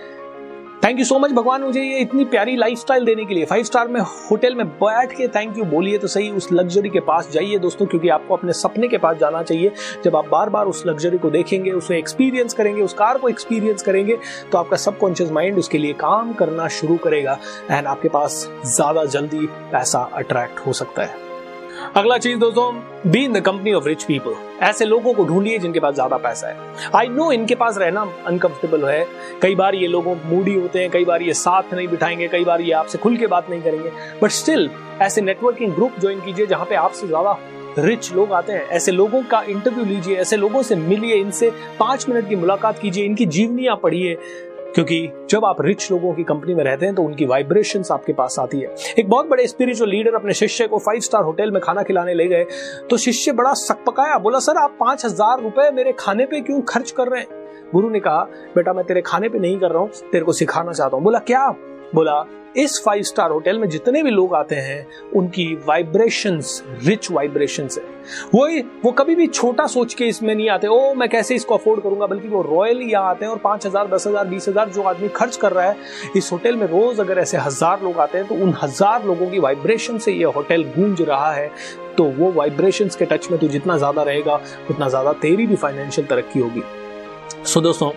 thank 0.82 0.98
you 0.98 1.04
so 1.04 1.18
much 1.18 1.30
भगवान, 1.30 1.62
मुझे 1.62 1.82
ये 1.82 1.98
इतनी 1.98 2.24
प्यारी 2.24 2.54
लाइफस्टाइल 2.56 3.04
देने 3.04 3.24
के 3.24 3.34
लिए। 3.34 3.44
फाइव 3.44 3.64
स्टार 3.64 3.88
में 3.88 4.00
होटल 4.00 4.54
में 4.54 4.66
बैठ 4.68 5.12
के 5.16 5.28
थैंक 5.28 5.58
यू 5.58 5.64
बोलिए 5.64 5.98
तो 5.98 6.08
सही, 6.08 6.30
उस 6.30 6.48
लग्जरी 6.52 6.88
के 6.90 7.00
पास 7.00 7.30
जाइए 7.32 7.58
दोस्तों, 7.58 7.86
क्योंकि 7.86 8.08
आपको 8.08 8.36
अपने 8.36 8.52
सपने 8.52 8.88
के 8.88 8.98
पास 8.98 9.16
जाना 9.16 9.42
चाहिए। 9.42 9.72
जब 10.04 10.16
आप 10.16 10.28
बार 10.28 10.50
बार 10.50 10.66
उस 10.66 10.82
लग्जरी 10.86 11.18
को 11.18 11.30
देखेंगे, 11.30 11.70
उसे 11.72 11.98
एक्सपीरियंस 11.98 12.54
करेंगे, 12.54 12.82
उस 12.82 12.94
कार 12.94 13.18
को 13.18 13.28
एक्सपीरियंस 13.28 13.82
करेंगे 13.82 14.18
तो 14.52 14.58
आपका 14.58 14.76
सबकॉन्शियस 14.78 15.30
माइंड 15.30 15.58
उसके 15.58 15.78
लिए 15.78 15.92
काम 15.94 16.32
करना 16.32 16.68
शुरू 16.70 16.96
करेगा। 17.04 17.38
एंड 17.70 17.86
आपके 17.86 18.08
पास 18.10 18.46
ज़्यादा 18.66 19.04
जल्दी 19.06 19.46
पैसा 19.72 20.08
अट्रैक्ट 20.14 20.66
हो 20.66 20.72
सकता 20.74 21.02
है। 21.02 21.21
अगला 21.82 22.16
चीज़ 22.18 22.38
दोस्तों 22.38 23.10
be 23.12 23.24
in 23.24 23.32
the 23.32 23.40
company 23.40 23.72
of 23.72 23.84
rich 23.84 24.04
people 24.04 24.34
ऐसे 24.64 24.84
लोगों 24.84 25.12
को 25.14 25.24
ढूंढिए 25.24 25.58
जिनके 25.58 25.80
पास 25.80 25.94
ज़्यादा 25.94 26.16
पैसा 26.16 26.48
है। 26.48 26.90
आई 26.96 27.08
नो 27.08 27.30
इनके 27.32 27.54
पास 27.54 27.78
रहना 27.78 28.06
अनकंफर्टेबल 28.26 28.84
है। 28.88 29.06
कई 29.42 29.54
बार 29.54 29.74
ये 29.74 29.86
लोगों 29.86 30.14
मूडी 30.24 30.54
होते 30.54 30.80
हैं, 30.80 30.90
कई 30.90 31.04
बार 31.04 31.22
ये 31.22 31.34
साथ 31.34 31.74
नहीं 31.74 31.88
बिठाएँगे, 31.88 32.28
कई 32.28 32.44
बार 32.44 32.60
ये 32.60 32.72
आपसे 32.72 32.98
खुल 32.98 33.16
के 33.16 33.26
बात 33.26 33.50
नहीं 33.50 33.62
करेंगे। 33.62 33.90
बट 34.22 34.30
स्टिल 34.30 34.70
ऐसे 35.02 35.20
नेटवर्किंग 35.20 35.74
ग्रुप 35.74 35.98
ज्वाइन 36.00 36.20
कीजिए 36.20 36.46
जहाँ 36.46 36.66
पे 36.66 36.74
आपसे 36.74 37.06
ज़्यादा 37.06 37.36
रिच 37.78 38.12
लोग 38.12 38.32
आते 38.32 38.52
हैं। 38.52 38.68
ऐसे 38.68 38.92
लोगों 38.92 39.22
का 39.22 39.42
इंटरव्यू 39.42 39.84
लीजिए, 39.84 40.16
ऐसे 40.16 40.36
लोगों 40.36 40.62
से 40.62 40.76
मिलिए, 40.76 41.14
इनसे 41.14 41.50
पाँच 41.78 42.08
मिनट 42.08 42.28
की 42.28 42.36
मुलाकात 42.36 42.78
कीजिए, 42.78 43.04
इनकी 43.04 43.26
जीवनियाँ 43.26 43.76
पढ़िए। 43.76 44.14
क्योंकि 44.74 45.26
जब 45.30 45.44
आप 45.44 45.60
रिच 45.60 45.90
लोगों 45.92 46.12
की 46.14 46.22
कंपनी 46.24 46.54
में 46.54 46.62
रहते 46.64 46.86
हैं 46.86 46.94
तो 46.94 47.02
उनकी 47.02 47.26
वाइब्रेशन 47.26 47.82
आपके 47.92 48.12
पास 48.12 48.36
आती 48.40 48.60
है। 48.60 48.74
एक 48.98 49.08
बहुत 49.08 49.26
बड़े 49.26 49.46
स्पिरिचुअल 49.46 49.90
लीडर 49.90 50.14
अपने 50.14 50.34
शिष्य 50.34 50.66
को 50.66 50.78
फाइव 50.78 51.00
स्टार 51.00 51.22
होटल 51.22 51.50
में 51.50 51.60
खाना 51.62 51.82
खिलाने 51.82 52.14
ले 52.14 52.26
गए 52.26 52.44
तो 52.90 52.96
शिष्य 52.96 53.32
बड़ा 53.32 53.52
सकपकाया, 53.54 54.18
बोला, 54.18 54.38
सर, 54.38 54.56
आप 54.56 54.76
पाँच 54.80 55.04
हज़ार 55.04 55.42
रुपए 55.42 55.70
मेरे 55.70 55.92
खाने 55.98 56.26
पे 56.26 56.40
क्यों 56.40 56.60
खर्च 56.62 56.90
कर 56.90 57.08
रहे 57.08 57.20
हैं? 57.20 57.40
गुरु 57.72 57.90
ने 57.90 58.00
कहा, 58.00 58.22
बेटा, 58.54 58.72
मैं 58.72 58.84
तेरे 58.84 59.00
खाने 59.00 59.28
पे 59.28 59.38
नहीं 59.38 59.58
कर 59.60 59.70
रहा 59.70 59.82
हूँ, 59.82 59.90
तेरे 60.12 60.24
को 60.24 60.32
सिखाना 60.32 60.72
चाहता 60.72 60.96
हूँ। 60.96 61.04
बोला, 61.04 61.18
क्या? 61.18 61.46
बोला, 61.94 62.24
इस 62.56 62.80
फाइव 62.84 63.02
स्टार 63.02 63.30
होटल 63.30 63.58
में 63.58 63.68
जितने 63.68 64.02
भी 64.02 64.10
लोग 64.10 64.34
आते 64.34 64.54
हैं, 64.56 64.86
उनकी 65.16 65.44
वाइब्रेशंस 65.66 66.62
रिच 66.84 67.10
वाइब्रेशंस 67.10 67.78
है। 67.78 67.84
वो 68.34 68.46
वो 68.84 68.90
कभी 68.92 69.14
भी 69.14 69.26
छोटा 69.26 69.66
सोच 69.66 69.94
के 69.94 70.06
इसमें 70.06 70.34
नहीं 70.34 70.48
आते 70.50 70.66
ओ 70.66 70.92
मैं 70.94 71.08
कैसे 71.08 71.34
इसको 71.34 71.54
अफोर्ड 71.54 71.82
करूँगा? 71.82 72.06
बल्कि 72.06 72.28
वो 72.28 72.42
रॉयल 72.42 72.82
यहाँ 72.82 73.10
आते 73.10 73.24
हैं 73.24 73.32
और 73.32 73.38
पाँच 73.38 73.66
हज़ार, 73.66 73.88
दस 73.88 74.06
हज़ार, 74.06 74.26
बीस 74.26 74.48
हज़ार 74.48 74.68
जो 74.68 74.82
आदमी 74.82 75.08
खर्च 75.08 75.36
कर 75.36 75.52
रहा 75.52 75.64
है, 75.64 75.76
इस 76.16 76.30
होटल 76.32 76.56
में 76.56 76.66
रोज 76.66 77.00
अगर 77.00 77.18
ऐसे 77.18 77.38
हज़ार 77.38 77.82
लोग 77.82 77.98
आते 77.98 78.18
हैं 78.18 78.26
तो 78.28 78.34
उन 78.36 78.54
हज़ार 78.62 79.04
लोगों 79.06 79.30
की 79.30 79.38
वाइब्रेशन 79.38 79.98
से 79.98 80.12
ये 80.12 80.24
होटल 80.26 80.64
गूंज 80.76 81.02
रहा 81.02 81.32
है। 81.32 81.50
तो 81.96 82.04
वो 82.12 82.32
वाइब्रेशन 82.32 82.88
के 82.98 83.04
टच 83.06 83.30
में 83.30 83.38
तो 83.40 83.48
जितना 83.48 83.76
ज़्यादा 83.78 84.02
रहेगा, 84.02 84.40
उतना 84.70 84.88
ज़्यादा 84.88 85.12
तेरी 85.22 85.46
भी 85.46 85.56
फाइनेंशियल 85.56 86.06
तरक्की 86.06 86.40
होगी। 86.40 86.62
सो 87.44 87.60
दोस्तों, 87.60 87.90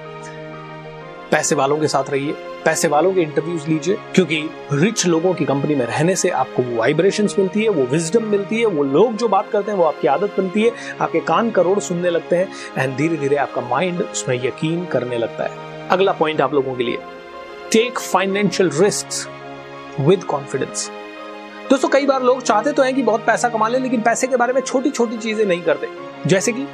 पैसे 1.31 1.55
वालों 1.55 1.77
के 1.77 1.87
साथ 1.87 2.09
रहिए। 2.09 2.35
पैसे 2.65 2.87
वालों 2.87 3.13
के 3.13 3.21
इंटरव्यूज़ 3.21 3.67
लीजिए, 3.67 3.97
क्योंकि 4.15 4.37
रिच 4.73 5.05
लोगों 5.05 5.33
की 5.33 5.45
कंपनी 5.45 5.75
में 5.75 5.85
रहने 5.85 6.15
से 6.15 6.29
आपको 6.31 6.63
वो 6.63 6.75
वाइब्रेशंस 6.77 7.35
मिलती 7.39 7.63
है, 7.63 7.69
वो 7.69 7.83
विजडम 7.85 8.23
मिलती 8.23 8.59
है, 8.59 8.65
वो 8.67 8.83
लोग 8.85 9.15
जो 9.15 9.27
बात 9.27 9.49
करते 9.51 9.71
हैं, 9.71 9.77
वो 9.77 9.83
आपकी 9.83 10.07
आदत 10.07 10.35
बनती 10.37 10.63
है, 10.63 10.71
आपके 11.01 11.19
कान 11.21 11.51
करोड़ 11.51 11.79
सुनने 11.79 12.09
लगते 12.09 12.35
हैं 12.35 12.47
एंड 12.77 12.95
धीरे 12.97 13.17
धीरे 13.17 13.35
आपका 13.37 13.61
माइंड 13.61 14.01
उसमें 14.01 14.35
यकीन 14.45 14.85
करने 14.85 15.17
लगता 15.17 15.43
है। 15.43 15.87
अगला 15.89 16.11
पॉइंट 16.13 16.41
आप 16.41 16.53
लोगों 16.53 16.75
के 16.75 16.83
लिए 16.83 16.97
take 17.71 17.99
financial 17.99 18.69
risk 18.73 19.99
with 19.99 20.23
confidence 20.23 20.89
दोस्तों, 21.69 21.89
कई 21.89 22.05
बार 22.05 22.23
लोग 22.23 22.41
चाहते 22.41 22.71
तो 22.71 22.83
हैं 22.83 22.93
कि 22.95 23.03
बहुत 23.03 23.25
पैसा 23.25 23.49
कमा 23.49 23.67
ले, 23.67 23.79
लेकिन 23.79 24.01
पैसे 24.01 24.27
के 24.27 24.37
बारे 24.37 24.53
में 24.53 24.61
छोटी 24.61 24.89
छोटी 24.89 25.17
चीज़ें 25.17 25.45
नहीं 25.45 25.61
करते। 25.61 25.87
जैसे 26.25 26.51
कि 26.51 26.65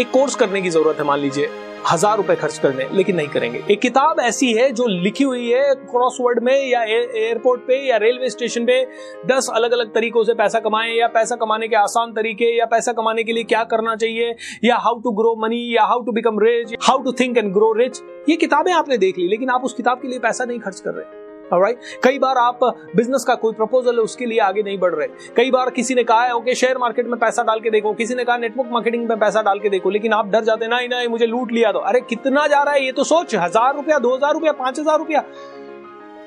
एक 0.00 0.10
कोर्स 0.10 0.34
करने 0.34 0.62
की 0.62 0.70
ज़रूरत 0.70 0.98
है, 0.98 1.04
मान 1.04 1.18
लीजिए 1.18 1.50
हज़ार 1.84 2.16
रुपए 2.16 2.34
खर्च 2.36 2.58
कर 2.58 2.70
दें 2.70 2.92
लेकिन 2.92 3.16
नहीं 3.16 3.28
करेंगे। 3.28 3.62
एक 3.70 3.80
किताब 3.80 4.20
ऐसी 4.20 4.52
है 4.54 4.70
जो 4.72 4.86
लिखी 4.88 5.24
हुई 5.24 5.48
है 5.48 5.74
क्रॉसवर्ड 5.76 6.42
में 6.42 6.54
या 6.68 6.82
एयरपोर्ट 6.84 7.60
पे 7.60 7.78
या 7.88 7.96
रेलवे 7.96 8.30
स्टेशन 8.30 8.64
पे। 8.64 8.80
दस 9.26 9.50
अलग 9.54 9.72
अलग 9.72 9.92
तरीकों 9.94 10.24
से 10.24 10.34
पैसा 10.34 10.60
कमाएँ 10.60 10.94
या 10.94 11.06
पैसा 11.08 11.36
कमाने 11.36 11.68
के 11.68 11.76
आसान 11.76 12.12
तरीके 12.12 12.56
या 12.58 12.66
पैसा 12.66 12.92
कमाने 12.92 13.24
के 13.24 13.32
लिए 13.32 13.44
क्या 13.44 13.64
करना 13.64 13.96
चाहिए 13.96 14.34
या 14.64 14.76
हाउ 14.78 15.00
टू 15.00 15.12
ग्रो 15.12 15.34
मनी 15.42 15.64
या 15.76 15.84
how 15.84 16.02
to 16.02 16.12
become 16.12 16.38
rich 16.40 16.74
how 16.82 17.02
to 17.02 17.12
think 17.20 17.38
and 17.38 17.52
grow 17.52 17.72
rich 17.72 18.00
ये 18.28 18.36
किताबें 18.36 18.72
आपने 18.72 18.98
देख 18.98 19.18
ली, 19.18 19.28
लेकिन 19.28 19.50
आप 19.50 19.64
उस 19.64 19.74
किताब 19.74 20.00
के 20.02 20.08
लिए 20.08 20.18
पैसा 20.20 20.44
नहीं 20.44 20.58
खर्च 20.60 20.80
कर 20.80 20.90
रहे। 20.90 21.21
राइट 21.54 21.80
कई 22.04 22.18
बार 22.18 22.38
आप 22.38 22.58
बिज़नेस 22.96 23.24
का 23.24 23.34
कोई 23.36 23.52
प्रपोजल 23.54 23.94
है 23.94 24.02
उसके 24.02 24.26
लिए 24.26 24.38
आगे 24.40 24.62
नहीं 24.62 24.78
बढ़ 24.78 24.94
रहे। 24.94 25.08
कई 25.36 25.50
बार 25.50 25.70
किसी 25.72 25.94
ने 25.94 26.04
कहा 26.04 26.22
है 26.22 26.34
ओके 26.34 26.54
शेयर 26.54 26.78
मार्केट 26.78 27.06
में 27.06 27.18
पैसा 27.20 27.42
डाल 27.42 27.60
के 27.60 27.70
देखो। 27.70 27.92
किसी 27.94 28.14
ने 28.14 28.24
कहा 28.24 28.36
नेटवर्क 28.38 28.68
मार्केटिंग 28.72 29.08
में 29.08 29.18
पैसा 29.18 29.42
डाल 29.42 29.58
के 29.58 29.68
देखो। 29.68 29.90
लेकिन 29.90 30.12
आप 30.12 30.26
डर 30.28 30.44
जाते 30.44 30.68
ना 30.68 30.78
ही 30.78 30.88
ना 30.88 31.02
मुझे 31.10 31.26
लूट 31.26 31.52
लिया 31.52 31.72
तो 31.72 31.78
अरे, 31.80 32.00
कितना 32.02 32.46
जा 32.46 32.62
रहा 32.62 32.74
है, 32.74 32.84
ये 32.84 32.92
तो 32.92 33.04
सोच। 33.04 33.34
हज़ार 33.36 33.74
रुपया, 33.74 33.98
दो 33.98 34.14
हज़ार 34.16 34.32
रुपया, 34.32 34.52
पाँच 34.54 34.78
हज़ार 34.80 34.98
रुपया। 34.98 35.24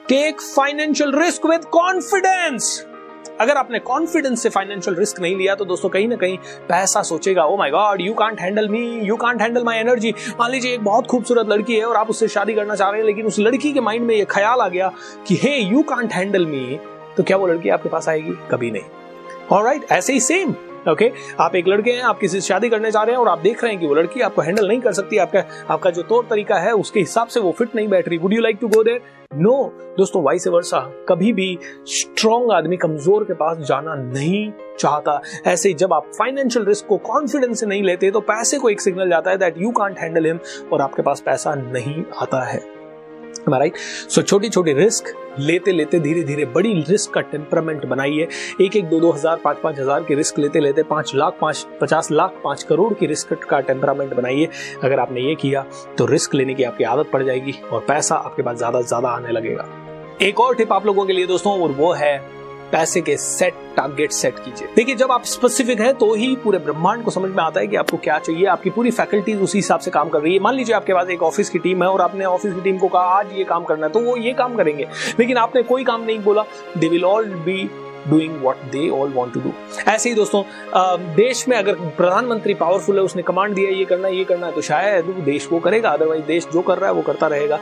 Take 0.09 0.41
financial 0.41 1.15
risk 1.15 1.45
with 1.45 1.63
confidence 1.71 2.85
अगर 3.41 3.57
आपने 3.57 3.79
कॉन्फिडेंस 3.79 4.43
से 4.43 4.49
फाइनेंशियल 4.49 4.97
रिस्क 4.97 5.19
नहीं 5.21 5.35
लिया 5.35 5.55
तो 5.55 5.65
दोस्तों 5.65 5.89
कहीं 5.89 6.07
ना 6.07 6.15
कहीं 6.15 6.37
पैसा 6.69 7.01
सोचेगा 7.01 7.45
ओ 7.45 7.57
my 7.57 7.71
god 7.71 8.01
you 8.01 8.13
can't 8.13 8.41
handle 8.41 8.69
me 8.69 8.85
you 9.03 9.15
can't 9.15 9.41
handle 9.41 9.63
my 9.63 9.79
energy 9.79 10.13
मान 10.39 10.51
लीजिए 10.51 10.73
एक 10.73 10.83
बहुत 10.83 11.07
खूबसूरत 11.07 11.49
लड़की 11.49 11.75
है 11.75 11.85
और 11.85 11.95
आप 11.95 12.09
उससे 12.09 12.27
शादी 12.27 12.53
करना 12.53 12.75
चाह 12.75 12.89
रहे 12.89 12.99
हैं, 12.99 13.07
लेकिन 13.07 13.25
उस 13.25 13.39
लड़की 13.39 13.73
के 13.73 13.81
माइंड 13.81 14.05
में 14.05 14.15
ये 14.15 14.25
ख्याल 14.29 14.61
आ 14.61 14.67
गया 14.67 14.91
कि 15.27 15.35
hey 15.35 15.57
you 15.57 15.81
can't 15.83 16.13
handle 16.13 16.45
me 16.45 16.79
तो 17.17 17.23
क्या 17.23 17.37
वो 17.37 17.47
लड़की 17.47 17.69
आपके 17.69 17.89
पास 17.89 18.09
आएगी? 18.09 18.37
कभी 18.51 18.71
नहीं। 18.71 18.83
और 19.51 19.63
राइट 19.63 19.91
ऐसे 19.91 20.13
ही 20.13 20.19
सेम 20.19 20.53
ओके 20.87 21.11
आप 21.39 21.55
एक 21.55 21.67
लड़के 21.67 21.91
हैं, 21.91 22.01
आप 22.03 22.19
किसी 22.19 22.39
से 22.39 22.47
शादी 22.47 22.69
करने 22.69 22.91
जा 22.91 23.01
रहे 23.03 23.15
हैं 23.15 23.21
और 23.21 23.27
आप 23.27 23.39
देख 23.39 23.63
रहे 23.63 23.71
हैं 23.71 23.81
कि 23.81 23.87
वो 23.87 23.95
लड़की 23.95 24.21
आपको 24.21 24.41
हैंडल 24.41 24.67
नहीं 24.67 24.79
कर 24.81 24.93
सकती, 24.93 25.17
आपका 25.17 25.43
आपका 25.69 25.89
जो 25.89 26.01
तौर 26.03 26.25
तरीका 26.29 26.57
है, 26.57 26.71
उसके 26.73 26.99
हिसाब 26.99 27.27
से 27.27 27.39
वो 27.39 27.51
फिट 27.51 27.75
नहीं 27.75 27.87
बैठ 27.87 28.07
रही। 28.09 28.17
Would 28.17 28.33
you 28.33 28.41
like 28.41 28.57
to 28.61 28.67
go 28.67 28.83
there 28.83 29.01
no 29.35 29.55
दोस्तों 29.97 30.21
वाइस 30.23 30.47
वर्षा 30.47 30.79
कभी 31.09 31.31
भी 31.33 31.57
स्ट्रॉन्ग 31.89 32.51
आदमी 32.51 32.77
कमज़ोर 32.77 33.23
के 33.23 33.33
पास 33.33 33.57
जाना 33.67 33.95
नहीं 33.95 34.51
चाहता। 34.79 35.19
ऐसे 35.47 35.73
जब 35.73 35.93
आप 35.93 36.11
फाइनेंशियल 36.19 36.65
रिस्क 36.65 36.87
को 36.87 36.97
कॉन्फिडेंस 37.05 37.59
से 37.59 37.65
नहीं 37.65 37.83
लेते 37.83 38.11
तो 38.11 38.19
पैसे 38.21 38.57
को 38.59 38.69
एक 38.69 38.81
सिग्नल 38.81 39.09
जाता 39.09 39.31
है 39.31 39.37
that 39.37 39.57
you 39.57 39.71
can't 39.71 39.99
handle 39.99 40.25
him 40.25 40.39
और 40.73 40.81
आपके 40.81 41.01
पास 41.01 41.21
पैसा 41.25 41.55
नहीं 41.55 42.03
आता 42.21 42.43
है। 42.43 42.63
राइट 43.49 43.75
सो 43.77 44.21
छोटी 44.21 44.49
छोटी 44.49 44.73
रिस्क 44.73 45.13
लेते 45.39 45.71
लेते 45.71 45.99
धीरे 45.99 46.23
धीरे 46.23 46.45
बड़ी 46.47 46.73
रिस्क 46.81 47.13
का 47.13 47.21
टेम्परामेंट 47.23 47.85
बनाई 47.85 48.11
है। 48.11 48.27
एक 48.61 48.75
एक 48.75 48.85
दो 48.85 48.99
दो 48.99 49.11
हज़ार 49.11 49.39
पाँच 49.43 49.57
पाँच 49.57 49.79
हज़ार 49.79 50.03
की 50.03 50.15
रिस्क 50.15 50.39
लेते 50.39 50.59
लेते 50.59 50.83
पाँच 50.85 51.13
लाख, 51.15 51.37
पाँच, 51.41 51.65
पचास 51.81 52.11
लाख, 52.11 52.39
पाँच 52.43 52.63
करोड़ 52.63 52.93
की 52.93 53.05
रिस्क 53.05 53.33
का 53.43 53.59
टेम्परामेंट 53.61 54.13
बनाइए 54.13 54.49
अगर 54.83 54.99
आपने 54.99 55.21
ये 55.21 55.35
किया 55.35 55.65
तो 55.97 56.05
रिस्क 56.05 56.35
लेने 56.35 56.53
की 56.53 56.63
आपकी 56.63 56.83
आदत 56.85 57.09
पड़ 57.13 57.23
जाएगी 57.23 57.55
और 57.71 57.85
पैसा 57.87 58.15
आपके 58.17 58.43
पास 58.43 58.57
ज़्यादा 58.57 58.81
ज़्यादा 58.81 59.09
आने 59.09 59.31
लगेगा। 59.31 59.67
एक 60.21 60.39
और 60.39 60.55
टिप 60.55 60.71
आप 60.73 60.85
लोगों 60.85 61.05
के 61.05 61.13
लिए 61.13 61.27
दोस्तों, 61.27 61.53
और 61.53 61.71
वो 61.71 61.91
है 61.93 62.17
पैसे 62.71 63.01
के 63.01 63.17
सेट 63.17 63.53
टारगेट 63.77 64.11
सेट 64.11 64.39
कीजिए। 64.39 64.67
देखिए, 64.75 64.95
जब 64.95 65.11
आप 65.11 65.23
स्पेसिफिक 65.23 65.79
हैं 65.79 65.93
तो 65.93 66.13
ही 66.13 66.35
पूरे 66.35 66.59
ब्रह्मांड 66.59 67.03
को 67.03 67.11
समझ 67.11 67.29
में 67.29 67.43
आता 67.43 67.59
है 67.59 67.67
कि 67.67 67.75
आपको 67.75 67.97
क्या 67.97 68.19
चाहिए। 68.19 68.45
आपकी 68.45 68.69
पूरी 68.69 68.91
फैकल्टीज 68.91 69.41
उसी 69.41 69.57
हिसाब 69.57 69.79
से 69.79 69.91
काम 69.91 70.09
कर 70.09 70.19
रही 70.19 70.33
है। 70.33 70.39
मान 70.39 70.55
लीजिए 70.55 70.75
आपके 70.75 70.93
पास 70.93 71.09
एक 71.09 71.23
ऑफ़िस 71.23 71.49
की 71.49 71.59
टीम 71.59 71.83
है 71.83 71.89
और 71.89 72.01
आपने 72.01 72.25
ऑफ़िस 72.25 72.53
की 72.53 72.61
टीम 72.61 72.77
को 72.77 72.87
कहा, 72.87 73.01
आज 73.01 73.33
ये 73.33 73.43
काम 73.43 73.63
करना 73.63 73.85
है। 73.85 73.91
तो 73.93 73.99
वो 73.99 74.17
ये 74.17 74.33
काम 74.33 74.55
करेंगे। 74.55 74.87
लेकिन 75.19 75.37
आपने 75.37 75.63
कोई 75.63 75.83
काम 75.83 76.03
नहीं 76.03 76.19
बोला। 76.19 76.43
They 76.77 76.89
will 76.89 77.05
all 77.05 77.25
be 77.25 77.69
doing 78.07 78.41
what 78.43 78.63
they 78.71 78.87
all 78.91 79.11
want 79.13 79.33
to 79.33 79.39
do 79.39 79.51
ऐसे 79.87 80.09
ही 80.09 80.15
दोस्तों 80.15 80.43
देश 81.15 81.47
में 81.47 81.57
अगर 81.57 81.73
प्रधानमंत्री 81.73 82.53
पावरफुल 82.55 82.97
है, 82.97 83.03
उसने 83.03 83.21
कमांड 83.23 83.53
दिया, 83.55 83.69
ये 83.69 83.85
करना 83.85 84.07
ये 84.09 84.23
करना 84.23 84.47
है 84.47 84.53
तो 84.53 84.61
शायद 84.61 85.05
वो 85.05 85.21
देश 85.23 85.47
वो 85.51 85.59
करेगा। 85.59 85.89
अदरवाइज़ 85.89 86.23
देश 86.25 86.47
जो 86.53 86.61
कर 86.61 86.77
रहा 86.77 86.89
है, 86.89 86.95
वो 86.95 87.01
करता 87.01 87.27
रहेगा। 87.27 87.59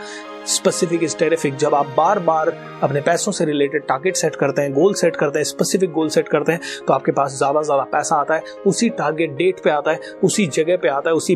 स्पेसिफिक 0.48 1.04
इज़ 1.04 1.16
टेरिफिक 1.18 1.56
जब 1.56 1.76
आप 1.76 1.94
बार 1.98 2.20
बार 2.22 2.50
अपने 2.84 3.02
पैसों 3.02 3.32
से 3.32 3.46
रिलेटेड 3.46 3.86
टारगेट 3.88 4.16
सेट 4.16 4.36
करते 4.36 4.62
हैं 4.62 4.74
गोल 4.74 4.94
सेट 4.94 5.16
करते 5.16 5.40
हैं 5.40 5.44
स्पेसिफिक 5.46 5.92
गोल 5.92 6.10
सेट 6.10 6.28
करते 6.30 6.52
हैं 6.52 6.62
तो 6.88 6.94
आपके 6.94 7.12
पास 7.12 7.38
ज़्यादा 7.38 7.62
से 7.62 7.66
ज़्यादा 7.66 7.84
पैसा 7.92 8.16
आता 8.16 8.36
है, 8.36 8.44
उसी 8.68 8.90
टारगेट 8.92 9.36
डेट 9.36 9.64
पे 9.64 9.70
आता 9.70 9.92
है, 9.92 10.00
उसी 10.24 10.46
जगह 10.48 10.78
पे 10.78 10.88
आता 10.90 11.10
है, 11.10 11.16
उसी 11.16 11.36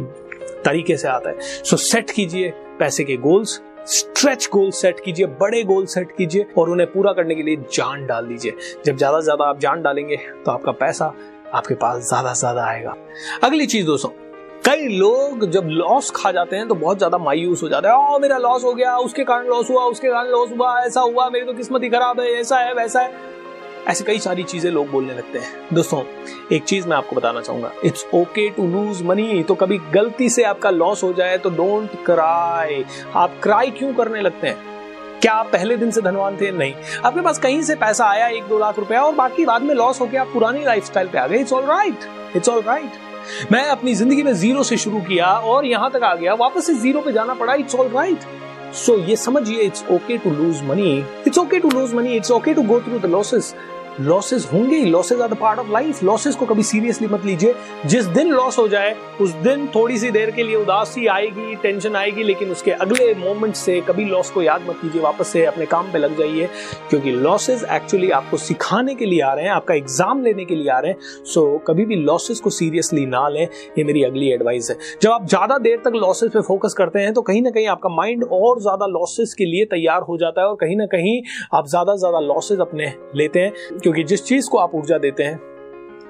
तरीके 0.66 0.98
से 0.98 1.08
आता 1.08 1.30
है। 1.30 1.40
सो 1.40 1.78
सेट 1.78 2.12
कीजिए 2.12 2.54
पैसे 2.80 3.04
के 3.04 3.16
गोल्स 3.18 3.60
स्ट्रेच 3.88 4.48
गोल 4.54 4.70
सेट 4.74 5.00
कीजिए, 5.00 5.26
बड़े 5.42 5.64
गोल 5.64 5.86
सेट 5.88 6.12
कीजिए 6.18 6.46
और 6.58 6.70
उन्हें 6.70 6.92
पूरा 6.92 7.14
करने 7.14 7.36
के 7.36 7.44
लिए 7.44 7.56
जान 7.74 8.06
डाल 8.08 8.28
दीजिए। 8.28 8.54
जब 8.86 8.98
ज़्यादा 8.98 9.20
से 9.20 9.24
ज़्यादा 9.26 9.46
आप 9.46 9.60
जान 9.60 9.82
डालेंगे 9.82 10.18
तो 10.46 10.52
आपका 10.52 10.72
पैसा 10.74 11.14
आपके 11.54 11.76
पास 11.76 12.08
ज़्यादा 12.08 12.34
से 12.34 12.40
ज़्यादा 12.40 12.66
आएगा। 12.66 12.96
अगली 13.44 13.66
चीज़ 13.66 13.86
दोस्तों, 13.86 14.10
कई 14.66 14.88
लोग 14.90 15.50
जब 15.52 15.68
लॉस 15.70 16.12
खा 16.16 16.32
जाते 16.32 16.56
हैं 16.56 16.68
तो 16.68 16.76
बहुत 16.76 16.98
ज़्यादा 16.98 17.18
मायूस 17.18 17.64
हो 17.64 17.70
जाते 17.70 17.88
हैं। 17.88 18.20
मेरा 18.22 18.38
लॉस 18.38 18.64
हो 18.64 18.74
गया, 18.74 18.96
उसके 18.98 19.24
कारण 19.24 19.48
लॉस 19.48 19.70
हुआ, 19.70 19.84
उसके 19.86 20.10
कारण 20.10 20.30
लॉस 20.30 20.50
हुआ, 20.52 20.78
ऐसा 20.80 21.02
हुआ, 21.02 21.30
मेरी 21.30 21.46
तो 21.46 21.54
किस्मत 21.54 21.84
ही 21.84 21.90
खराब 21.90 22.20
है, 22.20 22.28
ऐसा 22.32 22.58
है, 22.58 22.74
वैसा 22.74 23.02
है। 23.02 23.36
ऐसे 23.88 24.04
कई 24.04 24.20
सारी 24.20 24.44
चीज़ें 24.44 24.70
लोग 24.72 24.90
बोलने 24.92 25.14
लगते 25.14 25.40
हैं। 25.40 25.68
दोस्तों, 25.74 26.02
एक 26.52 26.64
चीज़ 26.64 26.88
मैं 26.88 26.96
आपको 26.98 27.16
बताना 27.16 27.42
चाहूँगा। 27.42 27.72
It's 27.86 28.06
okay 28.14 28.50
to 28.50 28.68
lose 28.68 29.02
money 29.02 29.44
तो 29.44 29.56
कभी 29.56 29.78
गलती 29.94 30.30
से 30.30 30.44
आपका 30.44 30.70
लॉस 30.70 31.04
हो 31.04 31.12
जाए 31.14 31.38
तो 31.38 31.50
डोंट 31.52 31.92
क्राई 32.06 32.84
आप 33.16 33.40
क्राई 33.44 33.72
क्यों 33.72 33.94
करने 33.94 34.22
लगते 34.22 34.48
हैं? 34.48 34.58
क्या 35.22 35.34
आप 35.34 35.50
पहले 35.52 35.78
दिन 35.78 35.92
से 35.92 36.02
धनवान 36.02 36.38
थे? 36.38 36.52
नहीं। 36.52 36.74
आपके 37.06 37.22
पास 37.22 37.40
कहीं 37.40 37.62
से 37.62 37.76
पैसा 37.76 38.06
आया 38.06 38.28
एक 38.28 38.48
दो 38.48 38.60
लाख 38.60 38.80
रुपया, 38.80 39.02
और 39.04 39.14
बाकी 39.16 39.46
बाद 39.46 39.62
में 39.62 39.74
लॉस 39.76 40.02
हो 40.02 40.06
गया 40.06 40.22
आप 40.22 40.34
पुरानी 40.34 40.64
लाइफ 40.66 40.90
पे 40.90 41.18
आ 41.18 41.28
गए? 41.28 41.38
It's 41.38 41.54
all 41.54 41.66
right 41.66 42.36
it's 42.36 42.50
all 42.50 42.62
right 42.62 43.52
मैं 43.52 43.64
अपनी 43.68 43.94
ज़िंदगी 43.94 44.24
में 44.24 44.34
ज़ीरो 44.34 44.64
से 44.64 44.78
शुरू 44.78 45.00
किया, 45.02 45.28
और 45.28 45.66
यहाँ 45.66 45.90
तक 45.92 46.04
आ 46.04 46.14
गया। 46.16 46.34
वापस 46.36 46.66
से 46.68 46.74
ज़ीरो 46.76 47.02
पे 47.02 47.12
जाना 47.12 47.34
पड़ा। 47.34 47.54
इट्स 47.56 47.76
ऑल 47.76 47.88
राइट 47.90 48.20
सो 48.76 48.98
ये 49.00 49.16
समझिए 49.16 49.62
it's 49.62 49.84
okay 49.92 50.18
to 50.18 50.30
lose 50.32 50.62
money 50.64 50.98
it's 51.28 51.38
okay 51.38 51.60
to 51.60 51.70
lose 51.70 51.94
money 51.94 52.16
it's 52.16 52.32
okay 52.32 52.54
to 52.54 52.62
go 52.64 52.80
through 52.82 53.00
the 53.00 53.06
losses 53.12 53.54
losses 54.00 54.48
होंगे 54.54 54.78
ही 54.78 54.86
losses 54.86 55.20
are 55.22 55.28
the 55.28 55.38
part 55.38 55.60
of 55.60 55.72
life 55.72 56.04
losses 56.04 56.36
को 56.36 56.46
कभी 56.46 56.64
सीरियसली 56.64 57.08
मत 57.08 57.26
लीजिए। 57.26 57.54
जिस 57.86 58.06
दिन 58.08 58.32
लॉस 58.32 58.58
हो 58.60 58.68
जाए 58.68 58.96
उस 59.22 59.32
दिन 59.44 59.66
थोड़ी 59.76 59.98
सी 59.98 60.12
देर 60.12 60.32
के 60.32 60.44
लिए 60.44 60.56
उदासी 60.56 61.06
आएगी 61.08 61.56
टेंशन 61.56 61.96
आएगी 61.96 62.24
लेकिन 62.24 62.52
उसके 62.52 62.72
अगले 62.74 63.14
मोमेंट 63.16 63.56
से 63.56 63.80
कभी 63.88 64.06
लॉस 64.06 64.30
को 64.32 64.42
याद 64.42 64.66
मत 64.70 64.76
कीजिए। 64.82 65.02
वापस 65.02 65.28
से 65.28 65.46
अपने 65.46 65.66
काम 65.66 65.92
पे 65.94 66.00
लग 66.00 66.18
जाइए 66.18 66.50
क्योंकि 66.90 67.12
लॉसेस 67.12 67.64
एक्चुअली 67.72 68.10
आपको 68.12 68.38
सिखाने 68.40 68.96
के 68.96 69.06
लिए 69.06 69.22
आ 69.22 69.34
रहे 69.34 69.46
हैं 69.46 69.52
आपका 69.52 69.74
एग्ज़ाम 69.74 70.22
लेने 70.24 70.46
के 70.46 70.56
लिए 70.56 70.70
आ 70.70 70.80
रहे 70.80 70.92
हैं। 70.92 71.24
सो 71.24 71.42
so, 71.42 71.68
कभी 71.68 71.86
भी 71.86 71.96
लॉसेज 71.96 72.40
को 72.40 72.50
सीरियसली 72.50 73.06
ना 73.06 73.28
लें 73.30 73.44
ये 73.78 73.84
मेरी 73.84 74.04
अगली 74.04 74.30
एडवाइस 74.32 74.70
है। 74.70 74.78
जब 75.02 75.12
आप 75.12 75.28
ज़्यादा 75.28 75.58
देर 75.60 75.82
तक 75.86 75.96
लॉसेज 75.96 76.32
पे 76.32 76.42
फोकस 76.44 76.74
करते 76.74 77.00
हैं 77.00 77.14
तो 77.14 77.22
कहीं 77.22 77.42
ना 77.42 77.50
कहीं 77.50 77.68
आपका 77.68 77.90
माइंड 77.92 78.24
और 78.24 78.62
ज़्यादा 78.62 78.86
लॉसेस 78.90 79.34
के 79.34 79.46
लिए 79.46 79.66
तैयार 79.68 80.02
हो 80.02 80.18
जाता 80.18 80.42
है 80.42 80.48
और 80.48 80.56
कहीं 80.58 80.78
ना 80.78 80.86
कहीं 80.88 81.22
आप 81.54 81.68
ज़्यादा 81.68 81.96
ज़्यादा 81.96 82.20
लॉसेस 82.24 82.60
अपने 82.60 82.94
लेते 83.16 83.40
हैं। 83.40 83.52
क्योंकि 83.88 84.04
जिस 84.04 84.24
चीज़ 84.26 84.50
को 84.50 84.58
आप 84.58 84.74
ऊर्जा 84.76 84.98
देते 84.98 85.24
हैं 85.24 85.40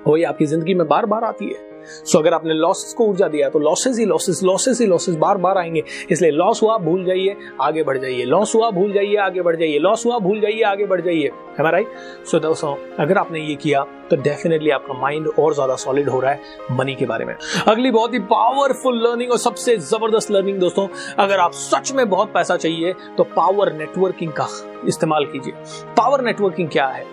वही 0.07 0.23
आपकी 0.23 0.45
ज़िंदगी 0.45 0.73
में 0.73 0.87
बार 0.87 1.05
बार 1.05 1.23
आती 1.23 1.45
है। 1.45 1.65
सो 1.85 2.11
so, 2.11 2.17
अगर 2.17 2.33
आपने 2.33 2.53
लॉसेस 2.53 2.93
को 2.93 3.05
ऊर्जा 3.05 3.27
दिया 3.27 3.49
तो 3.49 3.59
लॉसेस 3.59 3.97
ही 3.99 4.05
लॉसेस 4.05 4.39
लॉसेस 4.43 4.79
ही 4.81 4.85
लॉसेस 4.87 5.15
बार 5.15 5.37
बार 5.37 5.57
आएँगे। 5.57 5.83
इसलिए 6.11 6.31
लॉस 6.31 6.61
हुआ 6.63 6.77
भूल 6.77 7.03
जाइए 7.05 7.35
आगे 7.61 7.83
बढ़ 7.83 7.97
जाइए। 7.97 8.23
लॉस 8.25 8.53
हुआ 8.55 8.69
भूल 8.69 8.93
जाइए 8.93 9.15
आगे 9.15 9.41
बढ़ 9.41 9.55
जाइए। 9.55 9.79
लॉस 9.79 10.05
हुआ 10.05 10.17
भूल 10.19 10.39
जाइए 10.41 10.61
आगे 10.61 10.85
बढ़ 10.85 11.01
जाइए। 11.01 11.31
है 11.59 11.71
राइट 11.71 11.91
सो 12.31 12.39
दोस्तों 12.39 12.75
अगर 12.99 13.17
आपने 13.17 13.39
ये 13.39 13.55
किया 13.55 13.83
तो 14.09 14.15
डेफिनेटली 14.17 14.69
आपका 14.69 14.99
माइंड 15.01 15.27
और 15.39 15.53
ज़्यादा 15.53 15.75
सॉलिड 15.75 16.09
हो 16.09 16.19
रहा 16.19 16.31
है 16.31 16.39
मनी 16.71 16.95
के 16.95 17.05
बारे 17.05 17.25
में। 17.25 17.35
अगली 17.67 17.91
बहुत 17.91 18.13
ही 18.13 18.19
पावरफुल 18.31 19.01
लर्निंग 19.03 19.31
और 19.31 19.37
सबसे 19.37 19.77
ज़बरदस्त 19.77 20.31
लर्निंग 20.31 20.59
दोस्तों 20.59 20.87
अगर 21.19 21.39
आप 21.39 21.51
सच 21.55 21.91
में 21.91 22.09
बहुत 22.09 22.33
पैसा 22.33 22.57
चाहिए 22.57 22.93
तो 23.17 23.23
पावर 23.35 23.73
नेटवर्किंग 23.73 24.31
का 24.31 24.47
इस्तेमाल 24.87 25.25
कीजिए। 25.25 25.53
पावर 25.97 26.21
नेटवर्किंग 26.21 26.69
क्या 26.69 26.87
है? 26.87 27.05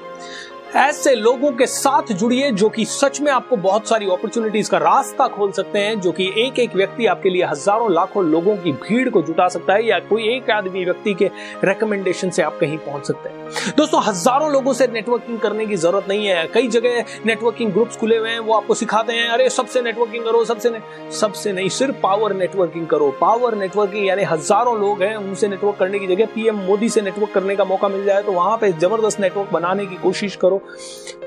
ऐसे 0.74 1.14
लोगों 1.14 1.50
के 1.52 1.66
साथ 1.66 2.12
जुड़िए 2.12 2.50
जो 2.52 2.68
कि 2.68 2.84
सच 2.84 3.20
में 3.20 3.30
आपको 3.32 3.56
बहुत 3.56 3.88
सारी 3.88 4.06
अपॉर्चुनिटीज़ 4.06 4.70
का 4.70 4.78
रास्ता 4.78 5.26
खोल 5.28 5.50
सकते 5.52 5.78
हैं, 5.78 6.00
जो 6.00 6.12
कि 6.12 6.24
एक 6.38 6.58
एक 6.58 6.74
व्यक्ति 6.76 7.06
आपके 7.06 7.30
लिए 7.30 7.44
हज़ारों 7.44 7.92
लाखों 7.92 8.24
लोगों 8.24 8.56
की 8.56 8.72
भीड़ 8.72 9.08
को 9.08 9.22
जुटा 9.22 9.46
सकता 9.48 9.74
है 9.74 9.86
या 9.86 9.98
कोई 9.98 10.28
एक 10.28 10.50
आदमी 10.50 10.84
व्यक्ति 10.84 11.14
के 11.14 11.30
रिकमेंडेशन 11.64 12.30
से 12.30 12.42
आप 12.42 12.56
कहीं 12.60 12.78
पहुँच 12.78 13.06
सकते 13.06 13.28
हैं। 13.28 13.74
दोस्तों, 13.76 14.02
हज़ारों 14.04 14.50
लोगों 14.52 14.72
से 14.72 14.86
नेटवर्किंग 14.86 15.38
करने 15.38 15.66
की 15.66 15.76
ज़रूरत 15.76 16.08
नहीं 16.08 16.26
है। 16.26 16.46
कई 16.54 16.68
जगह 16.68 17.04
नेटवर्किंग 17.26 17.72
ग्रुप्स 17.72 17.96
खुले 17.96 18.16
हुए 18.18 18.30
हैं, 18.30 18.38
वो 18.38 18.54
आपको 18.54 18.74
सिखाते 18.74 19.12
हैं, 19.12 19.28
अरे, 19.28 19.48
सबसे 19.50 19.82
नेटवर्किंग 19.82 20.24
करो, 20.24 20.44
सबसे 20.44 20.72
सबसे 21.20 21.52
नहीं, 21.52 21.68
सिर्फ़ 21.68 22.00
पावर 22.02 22.34
नेटवर्किंग 22.34 22.86
करो। 22.86 23.10
पावर 23.20 23.54
नेटवर्किंग 23.54 24.06
यानी 24.06 24.22
हज़ारों 24.24 24.78
लोग 24.80 25.02
हैं, 25.02 25.14
उनसे 25.16 25.48
नेटवर्क 25.48 25.76
करने 25.78 25.98
की 25.98 26.06
जगह 26.06 26.34
पीएम 26.34 26.58
मोदी 26.66 26.88
से 26.88 27.02
नेटवर्क 27.02 27.32
करने 27.34 27.56
का 27.56 27.64
मौका 27.64 27.88
मिल 27.88 28.04
जाए 28.04 28.22
तो 28.22 28.32
वहाँ 28.32 28.56
पे 28.56 28.72
ज़बरदस्त 28.74 29.20
नेटवर्क 29.20 29.52
बनाने 29.52 29.86
की 29.86 29.96
कोशिश 30.02 30.36
करो। 30.36 30.62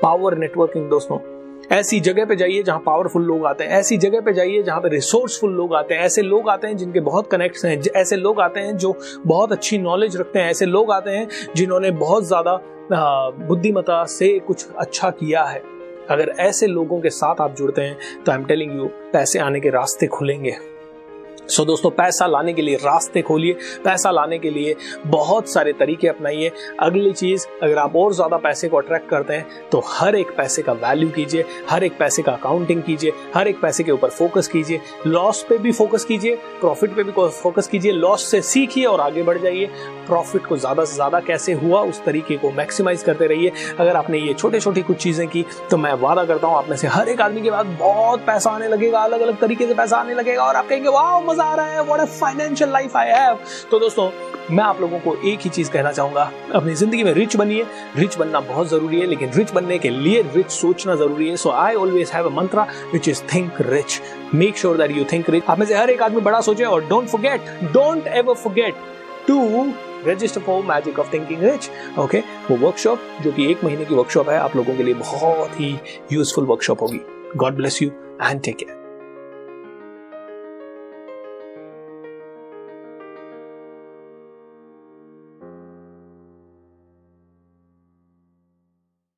पावर 0.02 0.36
नेटवर्किंग 0.38 0.88
दोस्तों। 0.90 1.18
ऐसी 1.72 1.98
जगह 2.00 2.24
पे 2.24 2.36
जाइए 2.36 2.62
जहाँ 2.62 2.78
पावरफुल 2.80 3.22
लोग 3.22 3.44
आते 3.46 3.64
हैं। 3.64 3.70
ऐसी 3.70 3.96
जगह 3.98 4.20
पे 4.20 4.32
जाइए 4.32 4.62
जहाँ 4.62 4.80
पे 4.80 4.88
रिसोर्सफुल 4.88 5.52
लोग 5.52 5.74
आते 5.74 5.94
हैं। 5.94 6.02
ऐसे 6.02 6.22
लोग 6.22 6.48
आते 6.48 6.66
हैं 6.66 6.76
जिनके 6.76 7.00
बहुत 7.00 7.30
कनेक्ट 7.30 7.64
हैं। 7.64 7.80
ऐसे 7.96 8.16
लोग 8.16 8.40
आते 8.40 8.60
हैं 8.60 8.76
जो 8.76 8.94
बहुत 9.26 9.52
अच्छी 9.52 9.78
नॉलेज 9.78 10.16
रखते 10.16 10.38
हैं। 10.38 10.50
ऐसे 10.50 10.66
लोग 10.66 10.92
आते 10.92 11.10
हैं 11.10 11.28
जिन्होंने 11.56 11.90
बहुत 11.98 12.26
ज़्यादा 12.26 12.60
बुद्धिमता 13.48 14.04
से 14.06 14.38
कुछ 14.38 14.66
अच्छा 14.76 15.10
किया 15.10 15.44
है। 15.44 15.62
अगर 16.10 16.34
ऐसे 16.40 16.66
लोगों 16.66 17.00
के 17.00 17.10
साथ 17.10 17.40
आप 17.40 17.54
जुड़ते 17.56 17.82
हैं 17.82 18.22
तो 18.24 18.32
आई 18.32 18.38
एम 18.38 18.44
टेलिंग 18.44 18.76
यू 18.76 18.86
पैसे 19.12 19.38
आने 19.38 19.60
के 19.60 19.70
रास्ते 19.70 20.06
खुलेंगे। 20.06 20.56
सो 21.48 21.62
so, 21.62 21.66
दोस्तों 21.66 21.90
पैसा 21.90 22.26
लाने 22.26 22.52
के 22.52 22.62
लिए 22.62 22.76
रास्ते 22.76 23.20
खोलिए। 23.22 23.52
पैसा 23.84 24.10
लाने 24.10 24.38
के 24.38 24.50
लिए 24.50 24.74
बहुत 25.06 25.48
सारे 25.48 25.72
तरीके 25.74 26.08
अपनाइए। 26.08 26.50
अगली 26.80 27.12
चीज़ 27.12 27.46
अगर 27.62 27.78
आप 27.78 27.96
और 27.96 28.12
ज़्यादा 28.14 28.36
पैसे 28.38 28.68
को 28.68 28.76
अट्रैक्ट 28.76 29.08
करते 29.10 29.34
हैं 29.34 29.68
तो 29.70 29.82
हर 29.88 30.16
एक 30.16 30.30
पैसे 30.36 30.62
का 30.62 30.72
वैल्यू 30.74 31.08
कीजिए 31.10 31.44
हर 31.70 31.84
एक 31.84 31.98
पैसे 31.98 32.22
का 32.22 32.32
अकाउंटिंग 32.32 32.82
कीजिए 32.82 33.12
हर 33.34 33.48
एक 33.48 33.60
पैसे 33.60 33.84
के 33.84 33.92
ऊपर 33.92 34.10
फोकस 34.10 34.48
कीजिए। 34.48 34.80
लॉस 35.06 35.42
पे 35.48 35.58
भी 35.58 35.72
फोकस 35.72 36.04
कीजिए 36.04 36.34
प्रॉफिट 36.60 36.94
पे 36.96 37.02
भी 37.02 37.12
फोकस 37.12 37.68
कीजिए। 37.68 37.92
लॉस 37.92 38.30
से 38.30 38.42
सीखिए 38.42 38.84
और 38.86 39.00
आगे 39.00 39.22
बढ़ 39.22 39.38
जाइए। 39.38 39.70
प्रॉफिट 40.06 40.46
को 40.46 40.56
ज़्यादा 40.56 40.84
से 40.84 40.94
ज़्यादा 40.94 41.20
कैसे 41.20 41.52
हुआ 41.54 41.80
उस 41.84 42.04
तरीके 42.04 42.36
को 42.36 42.50
मैक्सिमाइज 42.52 43.02
करते 43.02 43.26
रहिए। 43.26 43.52
अगर 43.80 43.96
आपने 43.96 44.18
ये 44.18 44.34
छोटे 44.34 44.60
छोटी 44.60 44.82
कुछ 44.82 44.96
चीज़ें 44.98 45.26
की 45.28 45.44
तो 45.70 45.76
मैं 45.76 45.92
वादा 46.00 46.24
करता 46.24 46.46
हूँ 46.46 46.56
आप 46.56 46.68
में 46.68 46.76
से 46.76 46.86
हर 46.88 47.08
एक 47.08 47.20
आदमी 47.20 47.42
के 47.42 47.50
बाद 47.50 47.66
बहुत 47.80 48.26
पैसा 48.26 48.50
आने 48.50 48.68
लगेगा 48.68 48.98
अलग 49.00 49.20
अलग 49.20 49.40
तरीके 49.40 49.66
से 49.66 49.74
पैसा 49.74 49.96
आने 49.96 50.14
लगेगा 50.14 50.44
और 50.44 50.56
आप 50.56 50.68
कहेंगे 50.68 50.88
वाह 50.90 51.16
मज़ा 51.38 51.44
आ 51.44 51.54
रहा 51.54 51.66
है 51.66 51.82
what 51.84 52.00
a 52.00 52.04
financial 52.04 52.70
life 52.70 52.96
I 52.96 53.08
have 53.08 53.38
तो 53.70 53.78
दोस्तों, 53.78 54.10
मैं 54.50 54.64
आप 54.64 54.80
लोगों 54.80 54.98
को 55.00 55.14
एक 55.28 55.40
ही 55.40 55.50
चीज़ 55.50 55.70
कहना 55.70 55.92
चाहूँगा, 55.92 56.30
अपनी 56.54 56.74
ज़िंदगी 56.74 57.02
में 57.04 57.12
रिच 57.14 57.36
बनिए। 57.36 57.64
रिच 57.96 58.16
बनना 58.18 58.40
बहुत 58.42 58.68
ज़रूरी 58.68 59.00
है, 59.00 59.06
लेकिन 59.06 59.32
रिच 59.32 59.52
बनने 59.52 59.78
के 59.78 59.90
लिए 59.90 60.22
रिच 60.34 60.50
सोचना 60.50 60.94
ज़रूरी 60.94 61.28
है। 61.28 61.36
So 61.36 61.50
I 61.50 61.74
always 61.74 62.10
have 62.10 62.26
a 62.26 62.34
mantra 62.36 62.66
which 62.92 63.08
is 63.08 63.22
think 63.34 63.60
rich 63.60 64.00
make 64.34 64.56
sure 64.58 64.76
that 64.78 64.96
you 64.96 65.04
think 65.12 65.30
rich 65.30 65.44
आप 65.44 65.58
में 65.58 65.66
से 65.66 65.74
हर 65.74 65.90
एक 65.90 66.02
आदमी 66.02 66.20
बड़ा 66.20 66.40
सोचे, 66.40 66.64
और 66.64 66.84
don't 66.86 67.08
forget 67.08 67.72
don't 67.72 68.06
ever 68.06 68.34
forget 68.34 68.74
to 69.28 69.66
register 70.06 70.40
for 70.40 70.62
magic 70.64 70.98
of 70.98 71.12
thinking 71.12 71.42
rich 71.42 71.70
okay 71.98 72.18
वो 72.50 72.56
वर्कशॉप 72.56 73.00
जो 73.22 73.32
कि 73.32 73.50
एक 73.50 73.64
महीने 73.64 73.84
की 73.84 73.94
वर्कशॉप 73.94 74.28
है, 74.28 74.38
आप 74.38 74.56
लोगों 74.56 74.76
के 74.76 74.82
लिए 74.82 74.94
बहुत 74.96 75.60
ही 75.60 75.76
यूजफुल 76.12 76.44
वर्कशॉप 76.46 76.82
होगी। 76.82 77.00
God 77.36 77.56
bless 77.56 77.82
you 77.82 77.90
and 78.22 78.42
take 78.42 78.56
care 78.56 78.77